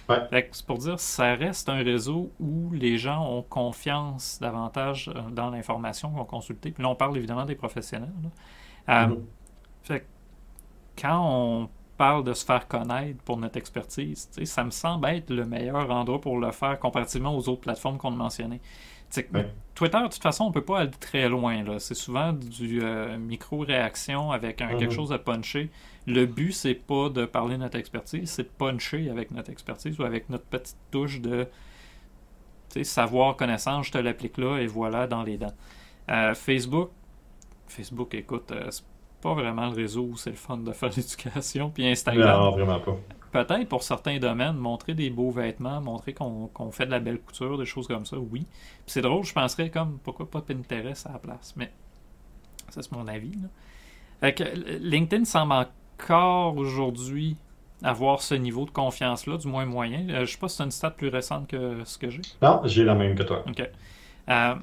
[0.08, 0.48] Ouais.
[0.52, 5.50] C'est pour dire, ça reste un réseau où les gens ont confiance davantage euh, dans
[5.50, 6.70] l'information qu'on consulter.
[6.70, 8.08] Puis là, on parle évidemment des professionnels.
[8.88, 9.18] Mm-hmm.
[9.82, 10.06] fait,
[11.00, 11.68] quand on
[11.98, 16.20] parle de se faire connaître pour notre expertise, ça me semble être le meilleur endroit
[16.20, 18.62] pour le faire comparativement aux autres plateformes qu'on a mentionnées.
[19.74, 21.64] Twitter, de toute façon, on peut pas aller très loin.
[21.78, 24.90] C'est souvent du euh, micro-réaction avec un, quelque mhm.
[24.90, 25.70] chose de punché.
[26.06, 29.98] Le but, c'est pas de parler de notre expertise, c'est de puncher avec notre expertise
[29.98, 31.46] ou avec notre petite touche de
[32.82, 35.54] savoir, connaissance, je te l'applique là et voilà dans les dents.
[36.10, 36.90] Euh, Facebook,
[37.66, 38.84] Facebook, écoute, euh, c'est
[39.20, 41.70] pas vraiment le réseau où c'est le fun de faire l'éducation.
[41.70, 42.40] Puis Instagram.
[42.40, 42.96] Non, vraiment pas
[43.32, 47.58] peut-être pour certains domaines, montrer des beaux vêtements, montrer qu'on fait de la belle couture,
[47.58, 48.46] des choses comme ça, oui.
[48.86, 51.54] c'est drôle, je penserais comme pourquoi pas Pinterest à la place.
[51.56, 51.70] Mais
[52.68, 53.32] ça, c'est mon avis.
[54.80, 57.36] LinkedIn semble encore aujourd'hui
[57.82, 60.08] avoir ce niveau de confiance-là, du moins moyen.
[60.10, 62.20] Euh, je sais pas si c'est une stat plus récente que ce que j'ai.
[62.42, 63.42] Non, j'ai la même que toi.
[63.48, 63.62] OK.
[64.28, 64.54] Euh,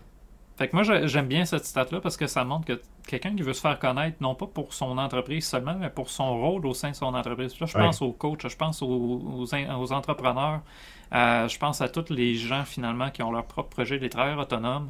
[0.57, 3.53] fait que moi, j'aime bien cette stat-là parce que ça montre que quelqu'un qui veut
[3.53, 6.89] se faire connaître, non pas pour son entreprise seulement, mais pour son rôle au sein
[6.89, 7.59] de son entreprise.
[7.59, 10.61] là, je pense aux coachs, je pense aux, aux, entrepreneurs,
[11.13, 14.39] euh, je pense à tous les gens finalement qui ont leur propre projet, les travailleurs
[14.39, 14.89] autonomes.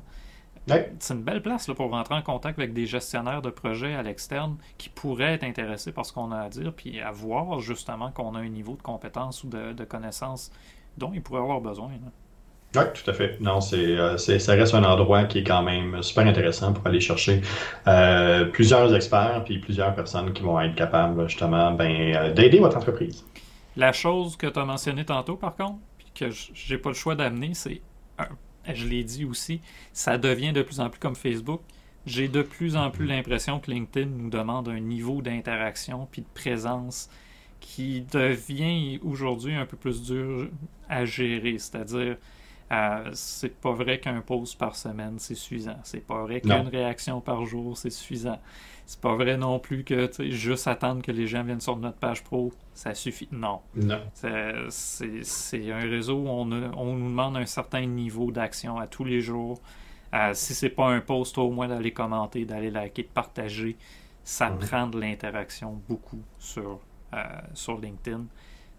[1.00, 4.04] c'est une belle place là, pour rentrer en contact avec des gestionnaires de projets à
[4.04, 8.12] l'externe qui pourraient être intéressés par ce qu'on a à dire, puis à voir justement
[8.12, 10.50] qu'on a un niveau de compétence ou de, de connaissance
[10.98, 11.92] dont ils pourraient avoir besoin.
[12.76, 13.40] Oui, tout à fait.
[13.40, 17.00] Non, euh, c'est, ça reste un endroit qui est quand même super intéressant pour aller
[17.00, 17.42] chercher
[17.88, 22.78] euh, plusieurs experts puis plusieurs personnes qui vont être capables justement ben, euh, d'aider votre
[22.78, 23.26] entreprise.
[23.78, 27.16] La chose que tu as mentionnée tantôt, par contre, puis que j'ai pas le choix
[27.16, 27.82] d'amener, c'est,
[28.74, 29.62] je l'ai dit aussi,
[29.94, 31.62] ça devient de plus en plus comme Facebook.
[32.06, 36.28] J'ai de plus en plus l'impression que LinkedIn nous demande un niveau d'interaction puis de
[36.34, 37.10] présence
[37.60, 40.48] qui devient aujourd'hui un peu plus dur
[40.90, 41.58] à gérer.
[41.58, 42.18] C'est-à-dire,
[42.72, 45.78] euh, c'est pas vrai qu'un post par semaine, c'est suffisant.
[45.84, 48.40] C'est pas vrai qu'une réaction par jour, c'est suffisant.
[48.86, 52.24] C'est pas vrai non plus que juste attendre que les gens viennent sur notre page
[52.24, 53.28] pro, ça suffit.
[53.32, 53.62] Non.
[53.76, 54.02] Non.
[54.70, 59.22] C'est un réseau où on, on, nous demande un certain niveau d'action à tous les
[59.22, 59.62] jours.
[60.14, 63.78] Euh, si c'est pas un post, au moins d'aller commenter, d'aller liker, de partager.
[64.24, 66.80] Ça prend de l'interaction beaucoup sur,
[67.14, 68.26] euh, sur LinkedIn.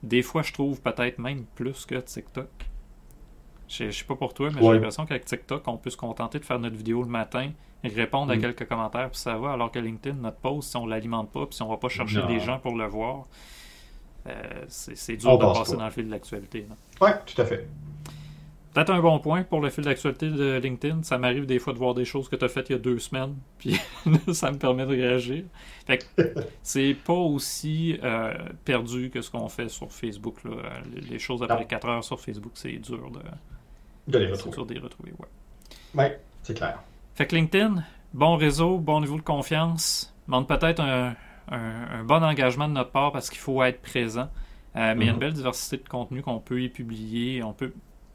[0.03, 2.49] Des fois, je trouve peut-être même plus que TikTok.
[3.69, 6.39] Je, ne sais pas pour toi, mais j'ai l'impression qu'avec TikTok, on peut se contenter
[6.39, 7.51] de faire notre vidéo le matin,
[7.85, 8.41] répondre à mm.
[8.41, 9.53] quelques commentaires, puis ça va.
[9.53, 12.23] Alors que LinkedIn, notre post, si on l'alimente pas, puis si on va pas chercher
[12.27, 13.27] des gens pour le voir,
[14.27, 14.33] euh,
[14.69, 16.67] c'est dur de passer dans le fil de l'actualité.
[17.01, 17.69] Oui, tout à fait.
[18.75, 21.03] Peut-être un bon point pour le fil d'actualité de LinkedIn.
[21.03, 22.79] Ça m'arrive des fois de voir des choses que tu as faites il y a
[22.79, 23.79] deux semaines, puis
[24.33, 25.45] ça me permet de réagir.
[25.87, 26.07] Fait
[26.63, 30.37] c'est pas aussi euh, perdu que ce qu'on fait sur Facebook.
[31.11, 33.21] Les choses après 4 heures sur Facebook, c'est dur de,
[34.09, 34.65] de les retrouver.
[34.65, 35.29] De les retrouver ouais.
[35.95, 36.83] Ouais, c'est clair.
[37.15, 37.85] Fait que LinkedIn,
[38.15, 41.15] bon réseau, bon niveau de confiance, demande peut-être un,
[42.05, 44.29] bon engagement de notre part parce qu'il faut être présent.
[44.77, 45.21] Euh, mais il y a une mm-hmm.
[45.21, 47.43] belle diversité de contenu qu'on peut y publier.
[47.43, 47.73] On peut,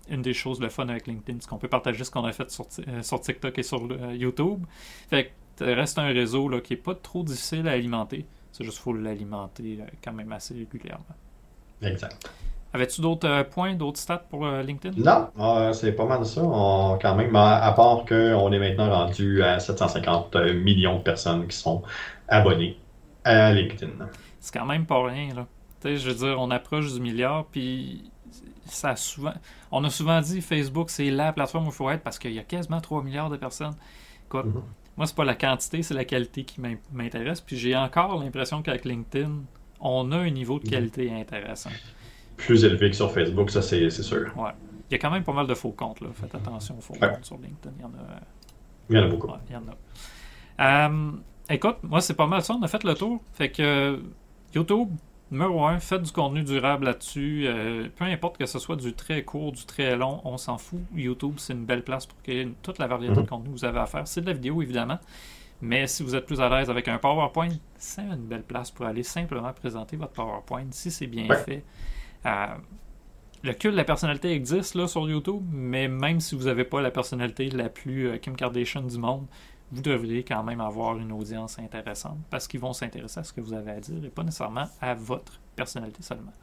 [0.10, 2.50] une des choses le fun avec LinkedIn, c'est qu'on peut partager ce qu'on a fait
[2.50, 4.64] sur, euh, sur TikTok et sur euh, YouTube.
[5.10, 8.26] Fait que reste un réseau là, qui n'est pas trop difficile à alimenter.
[8.52, 11.06] C'est juste qu'il faut l'alimenter quand même assez régulièrement.
[11.82, 12.30] Exact.
[12.74, 15.00] Avais-tu d'autres euh, points, d'autres stats pour euh, LinkedIn?
[15.00, 16.42] Non, ah, c'est pas mal ça.
[16.42, 21.56] quand même, à part qu'on est maintenant rendu à 750 euh, millions de personnes qui
[21.56, 21.84] sont
[22.28, 22.80] abonnées
[23.24, 23.92] à LinkedIn.
[24.40, 25.46] C'est quand même pas rien, là.
[25.84, 28.10] je veux dire, on approche du milliard, puis
[28.66, 29.34] ça souvent.
[29.72, 32.40] On a souvent dit Facebook, c'est la plateforme où il faut être parce qu'il y
[32.40, 33.76] a quasiment 3 milliards de personnes.
[34.26, 34.98] Écoute, mm-hmm.
[34.98, 36.60] moi, c'est pas la quantité, c'est la qualité qui
[36.92, 37.40] m'intéresse.
[37.40, 39.44] Puis j'ai encore l'impression qu'avec LinkedIn,
[39.80, 40.70] on a un niveau de mm-hmm.
[40.70, 41.70] qualité intéressant
[42.38, 44.32] plus élevé que sur Facebook, ça c'est sûr.
[44.38, 44.52] Ouais.
[44.90, 46.02] Il y a quand même pas mal de faux comptes.
[46.02, 46.10] Là.
[46.14, 47.74] Faites attention aux faux comptes sur LinkedIn.
[47.78, 48.20] Il y en a.
[48.90, 49.30] Il y en a beaucoup.
[49.50, 50.88] il y en a.
[50.88, 51.12] Euh,
[51.50, 52.54] écoute, moi c'est pas mal ça.
[52.54, 53.22] On a fait le tour.
[53.34, 54.00] Fait que
[54.54, 54.90] YouTube,
[55.32, 57.46] numéro un, faites du contenu durable là-dessus.
[57.48, 60.82] Euh, peu importe que ce soit du très court, du très long, on s'en fout.
[60.94, 63.28] YouTube, c'est une belle place pour qu'il toute la variété de mhm.
[63.28, 64.08] contenu que vous avez à faire.
[64.08, 65.00] C'est de la vidéo, évidemment.
[65.62, 68.86] Mais si vous êtes plus à l'aise avec un PowerPoint, c'est une belle place pour
[68.86, 71.64] aller simplement présenter votre PowerPoint si c'est bien fait.
[72.26, 72.48] Euh,
[73.44, 76.82] le culte de la personnalité existe là sur YouTube, mais même si vous n'avez pas
[76.82, 79.26] la personnalité la plus euh, Kim Kardashian du monde,
[79.72, 83.42] vous devriez quand même avoir une audience intéressante parce qu'ils vont s'intéresser à ce que
[83.42, 86.34] vous avez à dire et pas nécessairement à votre personnalité seulement.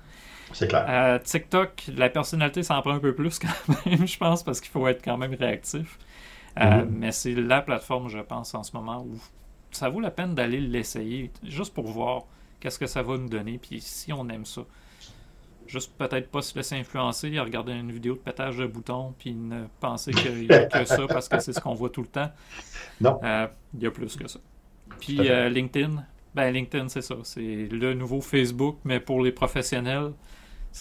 [0.53, 0.85] C'est clair.
[0.89, 4.71] Euh, TikTok, la personnalité s'en prend un peu plus quand même, je pense, parce qu'il
[4.71, 5.99] faut être quand même réactif.
[6.57, 6.87] Mm-hmm.
[6.91, 9.17] Mais c'est la plateforme, je pense, en ce moment où
[9.71, 12.25] ça vaut la peine d'aller l'essayer, juste pour voir
[12.59, 14.63] qu'est-ce que ça va nous donner, puis si on aime ça
[15.71, 19.67] juste peut-être pas se laisser influencer, regarder une vidéo de pétage de boutons, puis ne
[19.79, 22.31] penser qu'il n'y a que ça parce que c'est ce qu'on voit tout le temps.
[23.01, 23.21] Non.
[23.23, 24.41] Euh, il y a plus que ça.
[24.99, 26.05] Puis euh, LinkedIn,
[26.35, 27.17] ben LinkedIn, c'est ça.
[27.23, 30.13] C'est le nouveau Facebook, mais pour les professionnels.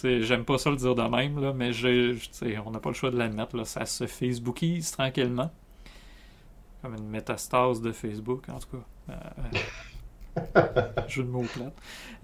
[0.03, 1.71] J'aime pas ça le dire de même, là, mais
[2.63, 3.63] on n'a pas le choix de l'admettre.
[3.65, 5.51] Ça se Facebookise tranquillement.
[6.81, 9.13] Comme une métastase de Facebook, en tout cas.
[9.13, 9.59] Euh,
[11.07, 11.73] Jeu de mots plate.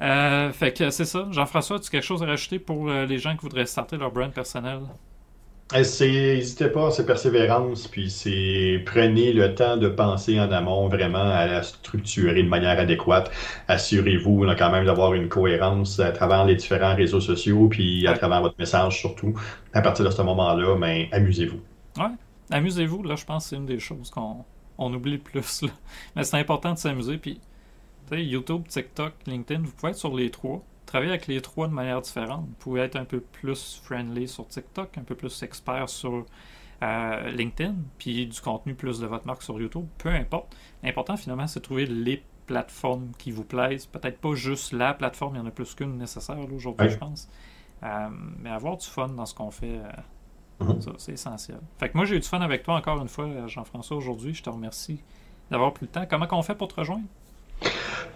[0.01, 1.27] Euh, fait que c'est ça.
[1.31, 4.11] Jean-François, tu as quelque chose à rajouter pour euh, les gens qui voudraient starter leur
[4.11, 4.79] brand personnel?
[5.73, 11.17] Eh, n'hésitez pas, c'est persévérance, puis c'est prenez le temps de penser en amont vraiment
[11.17, 13.31] à la structurer de manière adéquate.
[13.67, 18.41] Assurez-vous quand même d'avoir une cohérence à travers les différents réseaux sociaux, puis à travers
[18.41, 19.33] votre message surtout.
[19.73, 21.59] À partir de ce moment-là, ben, amusez-vous.
[21.97, 22.13] Ouais,
[22.51, 23.01] amusez-vous.
[23.01, 24.45] Là, je pense que c'est une des choses qu'on
[24.77, 25.63] on oublie le plus.
[26.15, 27.39] Mais c'est important de s'amuser, puis
[28.11, 30.63] YouTube, TikTok, LinkedIn, vous pouvez être sur les trois.
[30.85, 32.45] Travailler avec les trois de manière différente.
[32.47, 36.25] Vous pouvez être un peu plus friendly sur TikTok, un peu plus expert sur
[36.83, 39.85] euh, LinkedIn, puis du contenu plus de votre marque sur YouTube.
[39.97, 40.55] Peu importe.
[40.83, 43.87] L'important finalement, c'est de trouver les plateformes qui vous plaisent.
[43.87, 47.27] Peut-être pas juste la plateforme, il y en a plus qu'une nécessaire aujourd'hui, je pense.
[47.83, 49.91] Euh, mais avoir du fun dans ce qu'on fait, euh,
[50.59, 50.81] Mhm.
[50.81, 51.59] Ça, c'est essentiel.
[51.77, 54.33] Fait que moi, j'ai eu du fun avec toi encore une fois, Jean-François, aujourd'hui.
[54.33, 55.03] Je te remercie
[55.51, 56.05] d'avoir pris le temps.
[56.09, 57.03] Comment on fait pour te rejoindre?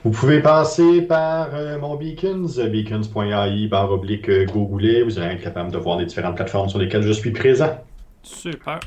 [0.05, 4.45] Vous pouvez passer par euh, mon Beacons, beacons.ai, barre oblique euh.
[5.03, 7.77] Vous allez être capable de voir les différentes plateformes sur lesquelles je suis présent.
[8.23, 8.79] Super.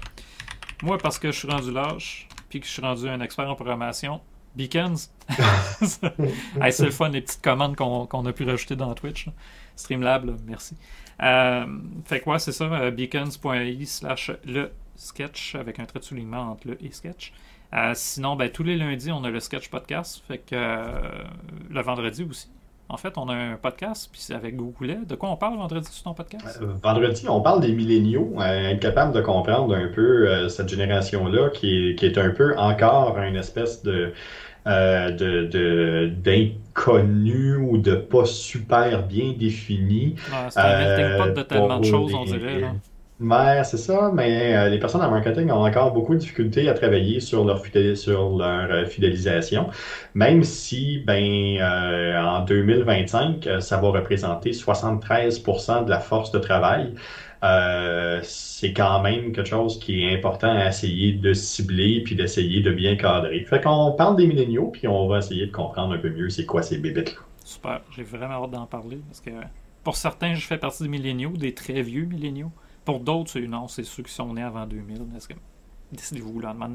[0.83, 3.55] Moi, parce que je suis rendu lâche, puis que je suis rendu un expert en
[3.55, 4.21] programmation,
[4.57, 4.95] Beacons.
[5.81, 9.29] C'est le fun, les petites commandes qu'on a pu rajouter dans Twitch.
[9.77, 10.77] Streamlab, merci.
[11.23, 11.67] Euh,
[12.07, 16.69] fait que ouais, c'est ça, beacons.ai slash le sketch avec un trait de soulignement entre
[16.69, 17.33] le et sketch.
[17.75, 20.23] Euh, sinon, ben, tous les lundis, on a le sketch podcast.
[20.29, 21.01] Fait que euh,
[21.71, 22.49] le vendredi aussi.
[22.89, 25.07] En fait, on a un podcast, puis c'est avec Google.
[25.07, 26.59] De quoi on parle vendredi sur ton podcast?
[26.61, 31.91] Euh, Vendredi, on parle des milléniaux, être capable de comprendre un peu cette génération-là qui
[31.91, 34.13] est, qui est un peu encore une espèce de
[34.67, 40.15] euh, de, de- d'inconnu ou de pas super bien défini.
[40.31, 42.61] Ouais, c'est un melting pot de tellement de choses, on dirait.
[42.61, 42.73] Là.
[43.23, 46.75] Ouais, c'est ça, mais euh, les personnes en marketing ont encore beaucoup de difficultés à
[46.75, 49.71] travailler sur leur, euh, fidélisation,
[50.15, 56.41] même si, ben, euh, en 2025, euh, ça va représenter 73% de la force de
[56.41, 56.95] travail.
[58.25, 62.73] C'est quand même quelque chose qui est important à essayer de cibler puis d'essayer de
[62.73, 63.45] bien cadrer.
[63.45, 66.47] Fait qu'on parle des milléniaux puis on va essayer de comprendre un peu mieux c'est
[66.47, 67.21] quoi ces bébites-là.
[67.45, 69.31] Super, j'ai vraiment hâte d'en parler parce que
[69.85, 72.53] pour certains, je fais partie des milléniaux, des très vieux milléniaux.
[72.85, 75.07] Pour d'autres, c'est non, c'est ceux qui sont nés avant 2000.
[75.17, 75.35] Est-ce que
[75.93, 76.69] décidez-vous là, là.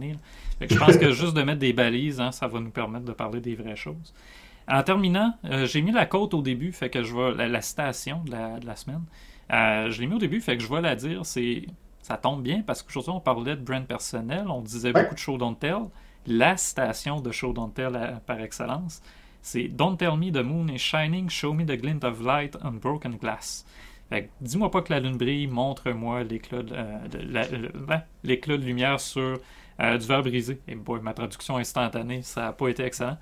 [0.60, 3.06] Fait que je pense que juste de mettre des balises, hein, ça va nous permettre
[3.06, 4.14] de parler des vraies choses.
[4.70, 7.62] En terminant, euh, j'ai mis la côte au début, fait que je vais la, la
[7.62, 9.04] citation de la, de la semaine.
[9.52, 11.26] Euh, je l'ai mis au début, fait que je vais la dire.
[11.26, 11.66] C'est
[12.02, 15.02] ça tombe bien parce qu'aujourd'hui on parlait de brand personnel, on disait Ouais.
[15.04, 15.88] beaucoup de show don't tell.
[16.26, 19.02] La citation de show don't tell euh, par excellence,
[19.42, 22.74] c'est Don't tell me the moon is shining, show me the glint of light on
[22.74, 23.66] broken glass.
[24.10, 28.64] Fait que dis-moi pas que la lune brille, montre-moi l'éclat de, euh, de- l'éclat de
[28.64, 29.40] lumière sur
[29.80, 30.60] euh, du verre brisé.
[30.68, 33.18] Et boy, ma traduction instantanée, ça n'a pas été excellent.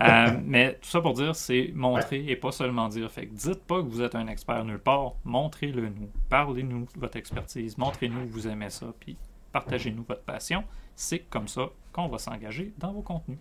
[0.00, 3.10] Euh, mais tout ça pour dire, c'est montrer et pas seulement dire.
[3.10, 6.10] Fait que dites pas que vous êtes un expert nulle part, montrez-le nous.
[6.28, 9.16] Parlez-nous de votre expertise, montrez-nous que vous aimez ça, puis
[9.52, 10.64] partagez-nous votre passion.
[10.96, 13.38] C'est comme ça qu'on va s'engager dans vos contenus.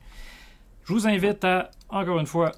[0.86, 2.52] Je vous invite à, encore une fois,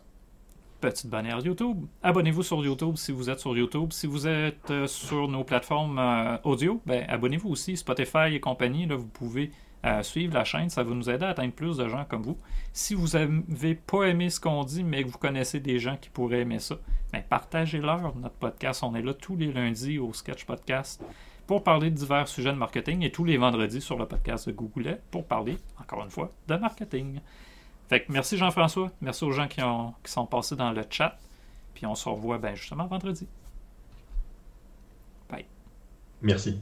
[0.80, 1.86] petite bannière YouTube.
[2.04, 3.92] Abonnez-vous sur YouTube si vous êtes sur YouTube.
[3.92, 7.78] Si vous êtes euh, sur nos plateformes euh, audio, ben, abonnez-vous aussi.
[7.78, 9.52] Spotify et compagnie, là, vous pouvez
[9.86, 10.70] euh, suivre la chaîne.
[10.70, 12.38] Ça va nous aider à atteindre plus de gens comme vous.
[12.74, 16.10] Si vous n'avez pas aimé ce qu'on dit, mais que vous connaissez des gens qui
[16.10, 16.76] pourraient aimer ça,
[17.12, 18.84] ben, partagez-leur notre podcast.
[18.84, 21.04] On est là tous les lundis au Sketch Podcast
[21.48, 24.54] pour parler de divers sujets de marketing et tous les vendredis sur le podcast de
[24.54, 27.20] Google pour parler, encore une fois, de marketing.
[27.88, 31.18] Fait que merci Jean-François, merci aux gens qui, ont, qui sont passés dans le chat,
[31.74, 33.28] puis on se revoit ben, justement vendredi.
[36.22, 36.60] Merci.